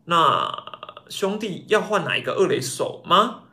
[0.05, 0.53] 那
[1.09, 3.45] 兄弟要换哪一个二垒手吗？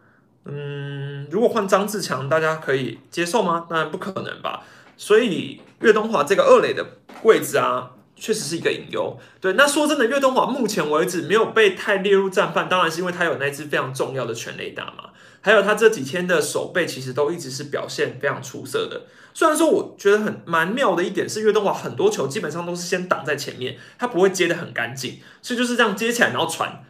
[0.44, 3.66] 嗯，如果换张志强，大家可以接受吗？
[3.70, 4.64] 当然不可能吧。
[4.98, 6.86] 所以岳东华这个二垒的
[7.24, 9.18] 位置啊，确实是一个隐忧。
[9.40, 15.12] 对，那说真的，岳东华目前为止没有被太列入战犯，当然是因为他有那支非常重要的全垒打嘛，
[15.42, 19.04] 还有他这几天的守备其实都一直是表现非常出色的。
[19.34, 26.84] 虽然说我觉得很蛮妙的一点是，岳东华很多球基本上都是先挡在前面，他不会接的很干净，所以就是这样接起来然后传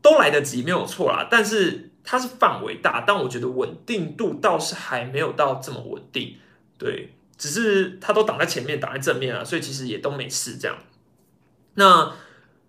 [0.00, 1.28] 都来得及，没有错啦。
[1.30, 6.36] 但是它是范围大，但我觉得稳定度倒是还没有到这么稳定，
[6.78, 7.12] 对。
[7.42, 10.78] 只是他都挡在前面，挡在正面啊，所以其实也都没事这样。
[11.74, 12.12] 那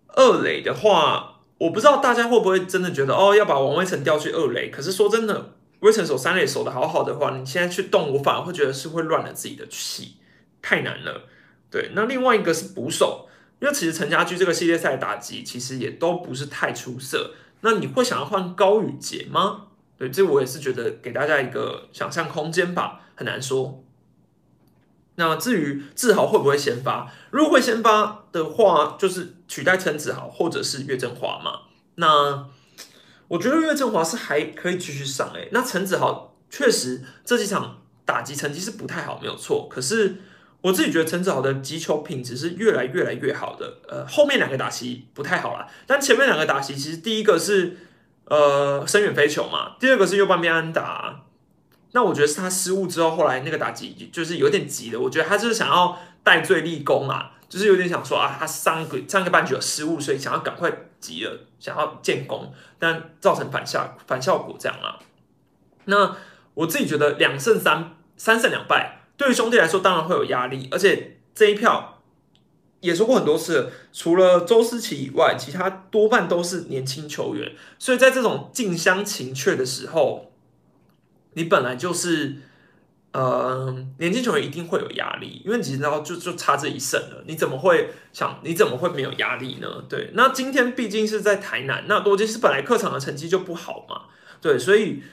[0.08, 4.72] 二垒的话，我不知道大家会不会真的觉得哦，要把王威成调去二垒。
[4.72, 10.16] 可是说真的，威成守三垒守的好好的话，你现在去动，我反而会觉得是会乱了自己的气，
[10.60, 11.30] 太难了。
[11.70, 17.36] 对，那另外一个是捕手，因为其实陈家驹这个系列赛打击其实也都不是太出色。
[17.62, 19.68] 那你会想要换高宇杰吗？
[20.00, 23.83] 对，这我也是觉得给大家一个想象空间吧，很难说。
[25.16, 27.12] 那至于志豪会不会先发？
[27.30, 31.62] 如果会先发的话，就是取代陈子豪或者是岳振华嘛。
[31.96, 32.48] 那
[33.28, 35.50] 我觉得岳振华是还可以继续上诶。
[35.52, 39.68] 那陈子豪确实这几场打击成绩是不太好，没有错。
[39.70, 40.16] 可是
[40.62, 43.78] 我自己觉得陈子豪的击球品质是越来越来越好的。
[43.88, 47.78] 呃，后面两个打击不太好啦，但前面两个打击其实第一个是
[48.26, 51.26] 呃深远飞球嘛，第二个是右半边安打。
[51.96, 55.00] 那我觉得是他失误之后，后来那个打击就是有点急了。
[55.00, 64.98] 我觉得他就是想要戴罪立功啊，就是有点想说啊，他上个上个半局有失误，所以想要赶快急了，想要建功，但造成反效反效果这样啊。
[65.86, 66.16] 那
[66.56, 72.02] 我自己觉得两胜三三胜两败，对于兄弟来说当然会有压力，而且这一票
[72.80, 80.32] 也说过很多次，除了周思齐以外，其他多半都是年轻球员，所以在这种近乡情怯的时候。
[81.34, 82.36] 你本来就是，
[83.12, 89.84] 呃，年轻球员一定会有压力，因为你知道就就差这一胜了，你怎么会想你怎么会没有压力呢？
[89.88, 94.04] 对，那今天毕竟是在台南，那罗杰斯本来客场的成绩就不好嘛，
[94.42, 95.04] 对，所以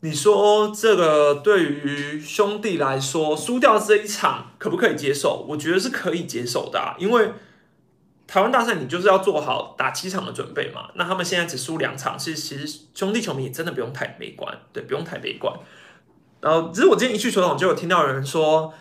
[0.00, 5.46] 你说这个对于兄弟来说输掉这一场可不可以接受？
[5.48, 7.32] 我觉得是可以接受的，因为。
[8.26, 10.88] 台湾大赛，你就是要做好打七场的准备嘛。
[10.94, 15.54] 那他们现在只输两场，其实其实兄弟球迷也真的不用太悲观，对，不用太悲观。
[16.40, 18.72] 然后，只是我今天一去球场，就有听到有人说，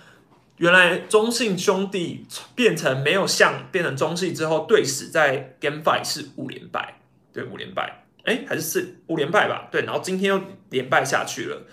[0.58, 2.26] 原来中信兄弟
[2.56, 7.00] 变成没有像变成中信之后，队史在 Game Five 是五连败，
[7.34, 9.68] 对，五连败，哎，还是四五连败吧？
[9.70, 11.64] 对，然后今天又连败下去了，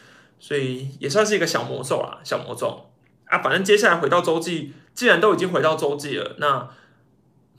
[0.41, 2.91] 所以也算是一个小魔咒啦，小魔咒
[3.27, 3.39] 啊。
[3.39, 6.69] 反正接下来回到洲际，既然都已经回到洲际了，那。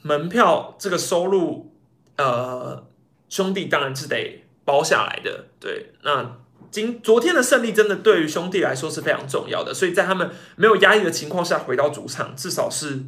[0.01, 1.71] 门票这个收入，
[2.17, 2.85] 呃，
[3.27, 5.45] 兄弟当然是得包下来的。
[5.59, 6.37] 对，那
[6.71, 13.03] 今昨天的胜利真的对于兄弟来说是非常重要的，所以在他们没有压力的情况下回到主场，至少是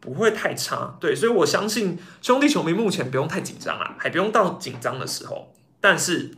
[0.00, 0.96] 不会太差。
[1.00, 5.54] 对，所以我相信兄弟球迷目前不用太紧张啊，还不用到紧张的时候。
[5.80, 6.32] 但是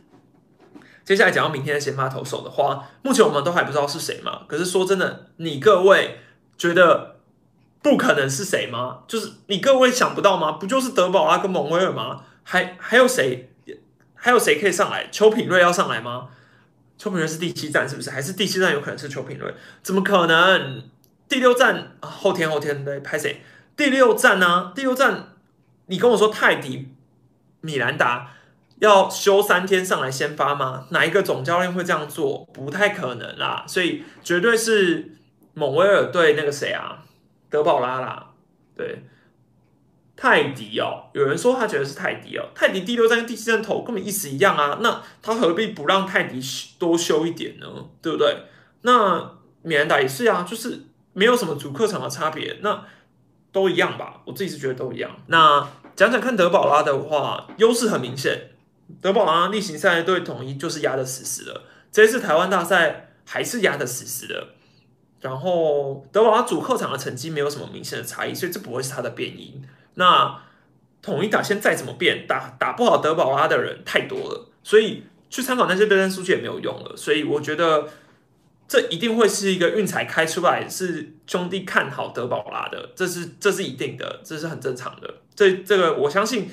[1.03, 4.43] 接下来讲到明天的先发投手的话，目前我们都还不知道是谁嘛。
[4.47, 6.19] 可是说真的，你各位
[6.57, 7.12] 觉得？
[7.83, 9.01] 不可能是谁吗？
[9.07, 10.53] 就是你各位想不到吗？
[10.53, 12.23] 不就是德保拉跟蒙威尔吗？
[12.41, 13.51] 还还有谁？
[14.15, 15.09] 还有谁可以上来？
[15.11, 16.29] 邱品瑞要上来吗？
[16.97, 18.09] 邱品瑞是第七站是不是？
[18.09, 19.53] 还是第七站有可能是邱品瑞？
[19.81, 20.83] 怎么可能？
[21.27, 23.41] 第六站后天后天对拍谁？
[23.75, 24.71] 第六站呢？
[24.73, 25.33] 第六站
[25.87, 26.87] 你跟我说泰迪
[27.59, 28.31] 米兰达
[28.79, 30.87] 要休三天上来先发吗？
[30.91, 32.45] 哪一个总教练会这样做？
[32.53, 35.11] 不太可能啦，所以绝对是
[35.53, 37.03] 蒙威尔对那个谁啊？
[37.53, 38.31] 德保拉啦，
[38.75, 39.03] 对，
[40.15, 46.41] 泰迪哦，有人说他觉得是泰迪哦，泰迪第六站跟第七站投根本意思一样啊，那他何必不让泰迪
[46.79, 47.67] 多修一点呢？
[48.01, 48.35] 对不对？
[48.81, 50.81] 那米兰达也是啊，就是
[51.13, 52.83] 没有什么主客场的差别，那
[53.51, 54.23] 都一样吧？
[54.25, 55.15] 我自己是觉得都一样。
[55.27, 58.49] 那讲讲看德保拉的话，优势很明显，
[58.99, 64.47] 德保拉例行赛对统一就是压的死死的，这次台湾大赛还是压的死死的。
[65.23, 69.63] 然后德保拉主客场的成绩没有什么明显的差异，所以这不会是他的变因。
[69.93, 70.37] 那
[71.01, 76.97] 统一打线再怎么变，打打不好德保拉的人太多了，所以去参考那些对战数据也没有用了。
[76.97, 77.87] 所以我觉得
[78.67, 85.21] 这一定会是一个运彩开出来是兄弟看好德保拉的，这是这是一定的，这是很正常的。
[85.33, 86.49] 这这个我相信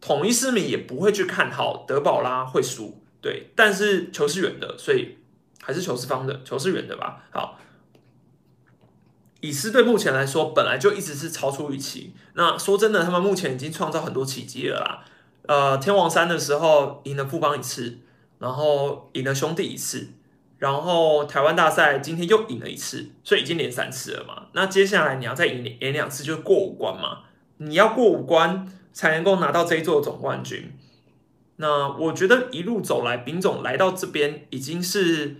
[0.00, 5.16] 统一市民也不会去看好德保拉会输，对，但是球是圆的，所以。
[5.66, 7.24] 还是球是方的，球是圆的吧？
[7.32, 7.58] 好，
[9.40, 12.14] 以斯队目前来说，本来就一直是超出预期。
[12.34, 15.04] 那说真的，他们目前已经创造很多奇迹了啦。
[15.48, 17.98] 呃，天王山的时候赢了富邦一次，
[18.38, 20.10] 然后赢了兄弟一次，
[20.58, 24.46] 然后台湾大赛今天又赢了一次，所以已经连三次了嘛。
[24.52, 27.22] 那接下来你要再赢连两次，就是过五关嘛。
[27.56, 30.72] 你要过五关才能够拿到这一座总冠军。
[31.56, 35.36] 那我觉得一路走来，丙总来到这边已经是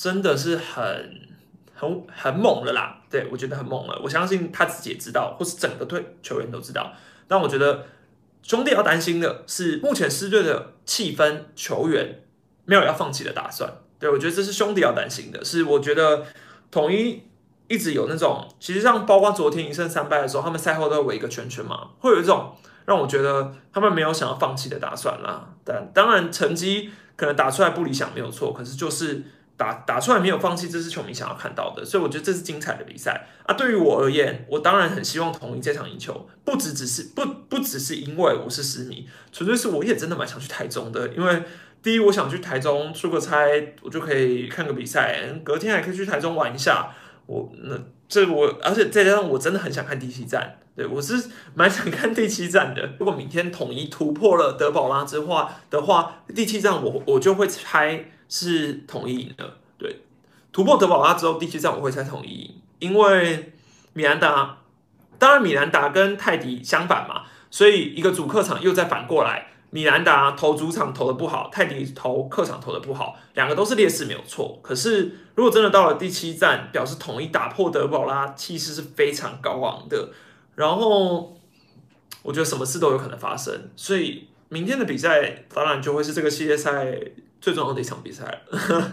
[0.00, 1.28] 真的是很
[1.74, 3.02] 很很猛了啦。
[3.10, 6.90] 对我觉得很猛了，我相信他自己也知道，或是整个队球员都知道。
[7.28, 7.84] 但我觉得
[8.42, 12.22] 兄弟要担心的是，目前狮队的气氛，球员
[12.64, 13.70] 没有要放弃的打算。
[13.98, 16.24] 对我觉得这是兄弟要担心的，是我觉得
[16.70, 17.22] 统一
[17.68, 22.56] 一直有那种，其实像包括昨天一胜三败的时候，他们赛后都会围一个圈圈嘛，会有一种。
[22.86, 29.22] 让我觉得他们没有想要放弃的打算啦，但当然成绩可能打出来不理想没有错，可是就是
[29.60, 33.52] 打打出来没有放弃，这是球迷想要看到的，所以我觉得这是精彩的比赛啊。
[33.52, 41.42] 对于我而言，我当然很希望统一这场赢球，不只只是不不只是因为我是狮迷，纯粹是我也真的蛮想去台中的，因为
[41.82, 43.36] 第一我想去台中出个差，
[43.82, 46.94] 我就可以看个比赛，隔天还可以去台中玩一下，
[47.26, 47.78] 我那。
[48.10, 52.94] 这我，而且再加上我真的很想看第七站，对我是 蛮想看第七站的。
[52.98, 59.58] 如果明天统一突破了德保拉之话的话，第七站我我就会猜是统一赢的。
[59.76, 60.00] 对，
[60.50, 63.52] 突破德保拉之后，第七站我会猜统一赢，因为
[63.92, 64.56] 米兰达，
[65.18, 69.48] 当然米兰达跟泰迪相反嘛，所以一个主客场又再反过来。
[69.72, 74.58] 米兰达投主场投的不好，泰迪投客场投的不好，两个都是劣势没有错。
[74.62, 80.10] 可是如果真的到了第七站，表示统一打破德保拉，气势是非常高昂的。
[80.56, 81.38] 然后
[82.22, 86.92] 我觉得什么事都有可能发生，所以明天的比赛当然就会是这个系列赛
[87.40, 88.42] 最重要的一场比赛。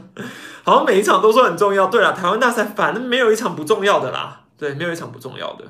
[0.63, 1.87] 好像每一场都说很重要。
[1.87, 5.65] 对了，台湾大赛反正没有一场不重要的啦，对，没有一场不重要的。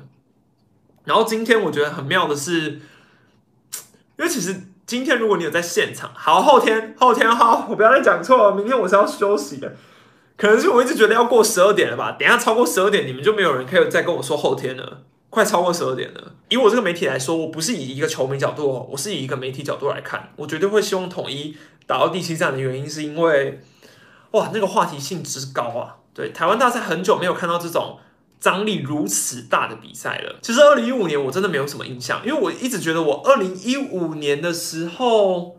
[1.04, 2.80] 然后今天我觉得很妙的是，因
[4.18, 4.62] 为其实。
[4.88, 8.56] 今天如果你有在现场，好，后天后天好，我不要再讲错了。
[8.56, 9.76] 明天我是要休息的，
[10.34, 12.16] 可能是我一直觉得要过十二点了吧。
[12.18, 15.02] 等下超过十二点，你们就没有人可以再跟我说后天了。
[15.30, 21.56] 快超过十二点了，以我这个媒体来说，我不是以一个球迷角度，我是以一个媒体角度来看，我绝对会希望统一
[21.86, 23.60] 打到第七站的原因，是因为
[24.32, 25.96] 哇，那个话题性之高啊。
[26.14, 27.98] 对，台湾大赛很久没有看到这种。
[28.40, 35.58] 张力如此大的比赛了，其实二零一五年我真的没有什么印象，因为我一直觉得我二零一五年的时候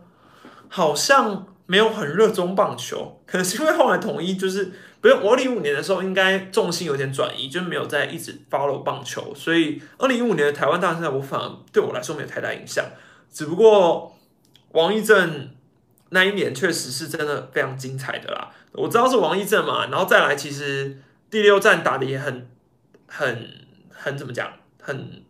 [0.66, 12.84] 好像没有很热衷棒球，可能是因为后来统一就是不是我二零一五年的时候应该重心有点转移，就没有在一直 follow 棒球，所以二零一五年的台湾大赛我反而对我来说没有太大影响，
[13.32, 14.16] 只不过
[14.72, 15.50] 王义正
[16.10, 20.98] 那一年确实是真的非常精彩的啦，我知道是王义正嘛，然后再来其实
[21.30, 22.48] 第六战打的也很。
[23.12, 24.48] 很很怎么讲？
[24.80, 25.24] 很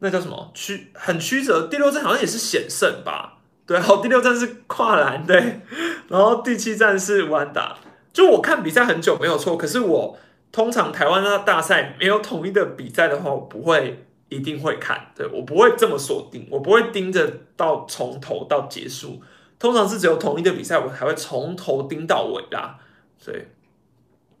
[0.00, 0.90] 那叫什么曲？
[0.92, 1.66] 很曲折。
[1.66, 3.38] 第六站好像也是险胜吧？
[3.64, 5.62] 对，好，第六站是跨栏对，
[6.08, 7.78] 然后第七站是弯打。
[8.18, 10.18] 就我看比赛很久没有错，可是我
[10.50, 15.12] 通常台湾的大赛没有统一的比赛的话，我不会一定会看。
[15.14, 19.22] 对我不会这么锁定，我不会盯着到从头到结束。
[19.56, 22.76] 通常是只有统一的比赛，我才会从头盯到尾啦。
[23.20, 23.38] 所以，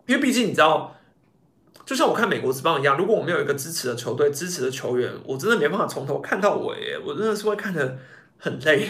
[0.06, 0.96] 因为毕竟你知道。
[1.86, 7.96] 就像我看美国之棒一样，如果我没有一个支持的球队、支持的球员，我真的没办法从头看到尾，我真的是会看得
[8.38, 8.88] 很累。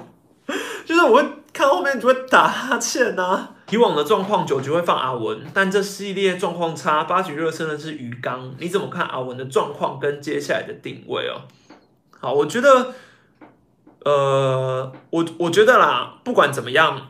[0.86, 3.53] 就是我会看后面就会打哈欠呐。
[3.70, 8.54] 以往的状况九局会放阿文，但这系列状况差，八局热身的是鱼缸。
[8.58, 11.48] 你怎么看阿文的状况跟接下来的定位哦？
[12.20, 12.94] 好，我觉得，
[14.04, 17.08] 呃，我我觉得啦，不管怎么样，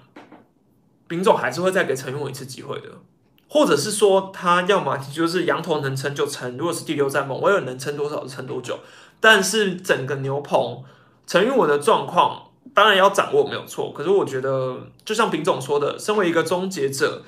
[1.09, 2.89] 丙总还是会再给陈云伟一次机会的。
[3.47, 8.79] 或者是说他要么就是羊头能撑就撑，如果是第六战猛威尔能撑多少就撑多久。
[9.21, 10.83] 但是整个牛棚
[11.27, 17.23] 陈玉文的状况当然要掌握没有错，可是我觉得就像丙总说的，身为一个终结者，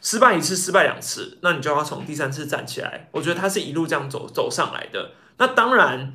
[0.00, 3.08] 失败一次失败两次，那你就要从第三次站起来。
[3.12, 5.10] 我觉得他是一路这样走走上来的。
[5.38, 6.14] 那当然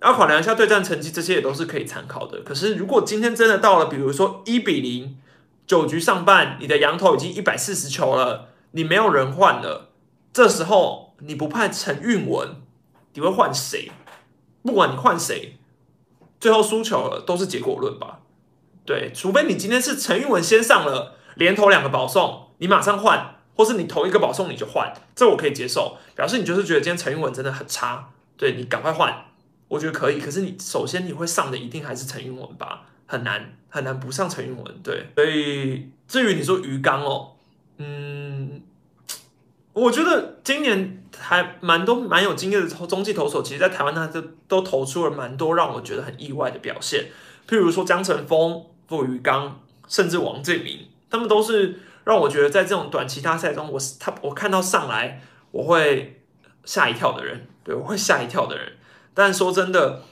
[0.00, 2.40] 要考量一下对战成绩，这些也都是可以参考的。
[2.42, 5.18] 可是如果今天真的到了，比如说一比零。
[5.64, 9.90] 九局上半，你的羊头已经一百四十球了，你没有人换了。
[10.32, 12.56] 这时候你不派陈运文，
[13.14, 13.92] 你会换谁？
[14.62, 15.56] 不管你换谁，
[16.42, 18.18] 最后输球了都是结果论吧？
[18.84, 29.26] 对，除非你今天是陈运文先上了，连投两个保送，你马上换，或是你投一个保送你就换，这我可以接受，表示你就是觉得今天陈运文真的很差，对你赶快换，
[29.68, 30.18] 我觉得可以。
[30.18, 32.86] 可是你首先你会上的一定还是陈运文吧？
[33.06, 37.34] 很难很难不上陈云文，对，所以至于你说鱼缸哦，
[37.76, 38.60] 嗯，
[39.72, 47.06] 我觉得今年还蛮多蛮有经验的中继投手，其实，在台湾他都都投出了蛮多让我觉得很意外的表现，
[47.48, 56.20] 譬如说江晨峰、傅鱼缸，甚至王建明，他们都是让我觉得在这种短期大赛中，我他我看到上来我会
[56.64, 58.72] 吓一跳的人，对我会吓一跳的人。
[59.14, 60.02] 但说真的，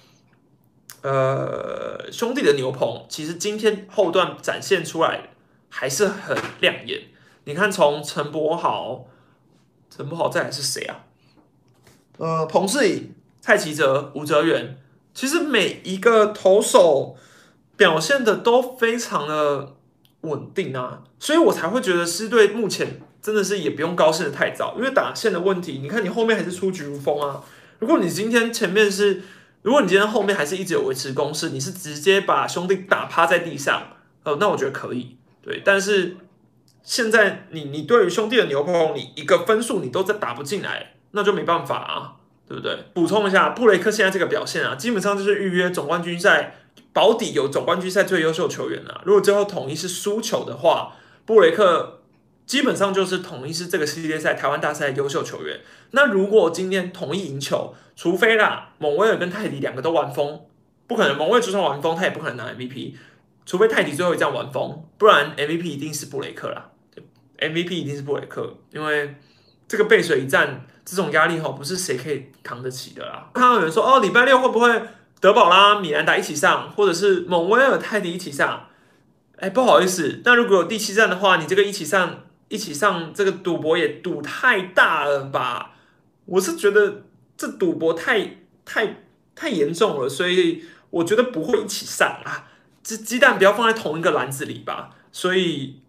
[1.02, 5.30] 呃，兄弟的牛棚其实今天后段展现出来
[5.68, 7.02] 还是很亮眼。
[7.44, 9.06] 你看，从陈柏豪、
[9.90, 11.04] 陈柏豪再来是谁啊？
[12.18, 14.78] 呃，彭世颖、蔡奇哲、吴哲源，
[15.12, 17.16] 其实每一个投手
[17.76, 19.74] 表现的都非常的
[20.22, 27.42] 稳定啊，所以我才会觉得狮队目前真的是也不用高兴的太早，因为打线的问题，你看你后面还是出局如风啊。
[27.78, 29.22] 如果你今天前面是，
[29.62, 33.82] 如果你今天后面还是一直有维持攻势，你是直接把兄弟打趴在地上，
[34.24, 35.62] 呃，那我觉得可以，对。
[35.64, 36.16] 但是
[36.82, 42.12] 现在你你对于兄弟的牛棚，你一个分数你都在打不进来，那就没办法啊，
[42.48, 42.76] 对不对？
[42.94, 46.56] 补充一下，布雷克现在这个表现啊，基本上就是预约总冠军赛
[46.92, 49.00] 保底有总冠军赛最优秀球员啊。
[49.04, 50.94] 如果最后统一是输球的话，
[51.24, 51.96] 布雷克。
[52.46, 55.60] 基本上就是统一是这个系列赛台湾大赛优秀球员。
[55.92, 60.40] 那如果今天统一赢球，除非啦，蒙威尔跟泰迪两个都玩疯，
[60.88, 61.16] 不可能。
[61.16, 62.94] 蒙威尔就算玩疯，他也不可能拿 MVP。
[63.44, 66.70] 除非泰迪最后一战玩疯，不然 MVP 一定是布雷克啦。
[67.38, 69.16] MVP 一定是布雷克，因为
[69.66, 73.30] 这个背水一战，这种压力哈，不是谁可以扛得起的啦。
[73.34, 74.82] 看到有人说，哦，礼拜六会不会
[75.20, 78.68] 德保拉、米兰达一起上，或者是蒙威尔、泰迪一起上？
[79.36, 82.24] 哎，不好意思，那如果有第七战的话，你这个一起上。
[82.50, 85.76] 一起上这个赌博也赌太大了吧？
[86.24, 87.04] 我是觉得
[87.36, 89.04] 这赌博太太
[89.36, 92.49] 太严重了，所以我觉得不会一起上啊。
[92.82, 95.80] 这鸡蛋不要放在同一个篮子里吧，所以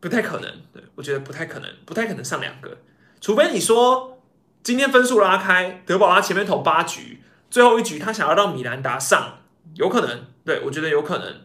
[0.00, 0.50] 不太可能。
[0.72, 2.78] 对我觉得不太可能，不太可能上两个，
[3.20, 4.22] 除非你说
[4.62, 9.38] 今天分数拉开，德保拉前面投八局，最后一局他想要让米兰达上，
[9.74, 10.26] 有可能。
[10.44, 11.42] 对我觉得有可能，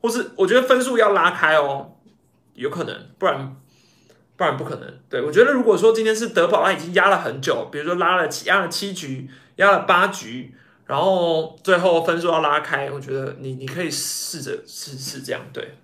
[0.00, 1.96] 或是我觉得分数要拉开哦，
[2.54, 3.56] 有可能，不然。
[4.36, 4.90] 不然不可能。
[5.10, 10.54] 对我觉得，如果说今天是德保拉已经压了很久，比如说拉了七压了七局，压了八局，
[10.90, 15.40] 然后最后分数要拉开，我觉得你你可以试着试试这样。
[15.52, 15.76] 对。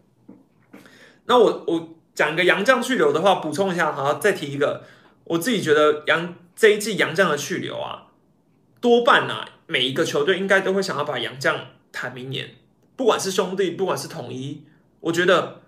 [1.27, 4.83] 那我我讲个杨将去留的话，补充一下，好，再提一个，
[5.23, 8.09] 我自己觉得杨这一季杨将的去留啊，
[8.81, 11.57] 多半啊，每一个球队应该都会想要把杨将
[11.93, 12.57] 谈明年，
[12.97, 14.65] 不管是兄弟，不管是统一，
[14.99, 15.61] 我觉得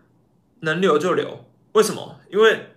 [0.63, 1.45] 能留就留。
[1.75, 2.19] 为什么？
[2.29, 2.71] 因为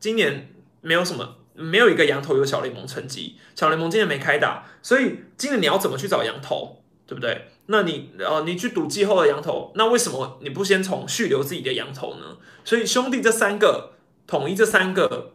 [0.00, 7.48] 今年没有什么，没有一个羊头有小联盟成绩，小联盟今年没开打，所以今年你要怎么去找羊头，对不对？
[7.66, 12.38] 那你呃，你去赌季后的羊头，那为什么你不先从续留自己的羊头呢？
[12.64, 13.94] 所以兄弟这三个，
[14.26, 15.32] 统一这三个，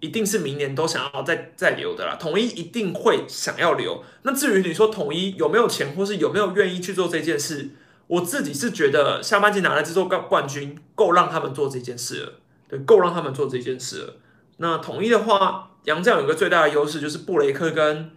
[0.00, 2.14] 一定是明年都想要再再留的啦。
[2.14, 4.04] 统一一定会想要留。
[4.22, 7.70] 那至于你说统一有没有钱，或是有没有愿意去做这件事，
[8.06, 12.32] 我自己是觉得下半季拿了这座冠冠军，够让他们做这件事了。
[12.68, 14.16] 对，够让他们做这件事了。
[14.58, 18.10] 那统一的话，杨将有个最大的优势就是布雷克跟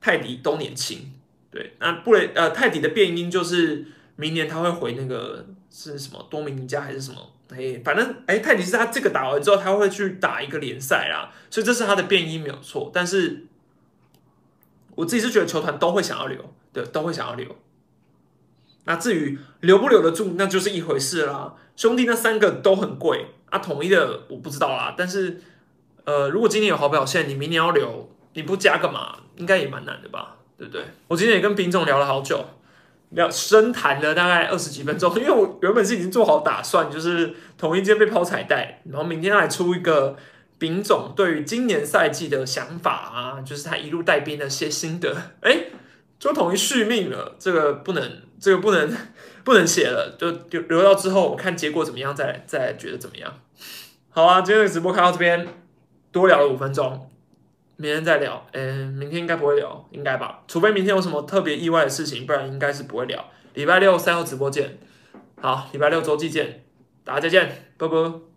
[0.00, 1.12] 泰迪都年轻。
[1.50, 3.84] 对，那布雷呃泰迪的变音就是
[4.16, 7.18] 明年他会回那个是什么多米尼加还是什么？
[7.50, 12.90] 哎，反正哎泰迪是他这个打完之后他会去打一个联赛啦，所以这是他的变音没有错。
[12.92, 13.46] 但是
[14.94, 17.56] 我自己是觉得球团都会想要留，对，都会想要留。
[18.84, 21.54] 那至于留不留得住，那就是一回事啦。
[21.76, 23.26] 兄弟那三个都很贵。
[23.50, 25.40] 啊，统一的我不知道啦，但是，
[26.08, 30.82] 呃，如果今年有好表现，你明年要留，你不加个嘛，应该也蛮难的吧，对不对？
[31.06, 32.42] 我今天也跟丙总聊了好久，
[33.10, 40.16] 聊深谈了大概二十几分钟，因为我原本是已经做好打算，就是统一今天被抛彩带，然后明天来出一个
[40.58, 45.64] 丙总对于今年赛季的想法啊，就是他一路带兵的些心得，哎，
[46.18, 48.90] 就统一续命了，这个不能，这个不能。
[49.44, 53.32] 不能写了，就就留到之后，我看结果怎么样，再再觉得怎么样。
[54.10, 55.48] 好啊，今天的直播开到这边，
[56.12, 57.10] 多聊了五分钟，
[57.76, 58.46] 明天再聊。
[58.52, 60.42] 嗯，明天应该不会聊，应该吧？
[60.48, 63.24] 除非明天有什么特别意外的事情，不然应该是不会聊。
[63.54, 64.78] 礼拜六赛后直播见。
[65.40, 66.64] 好，礼拜六周记见，
[67.04, 68.27] 大家再见，拜拜。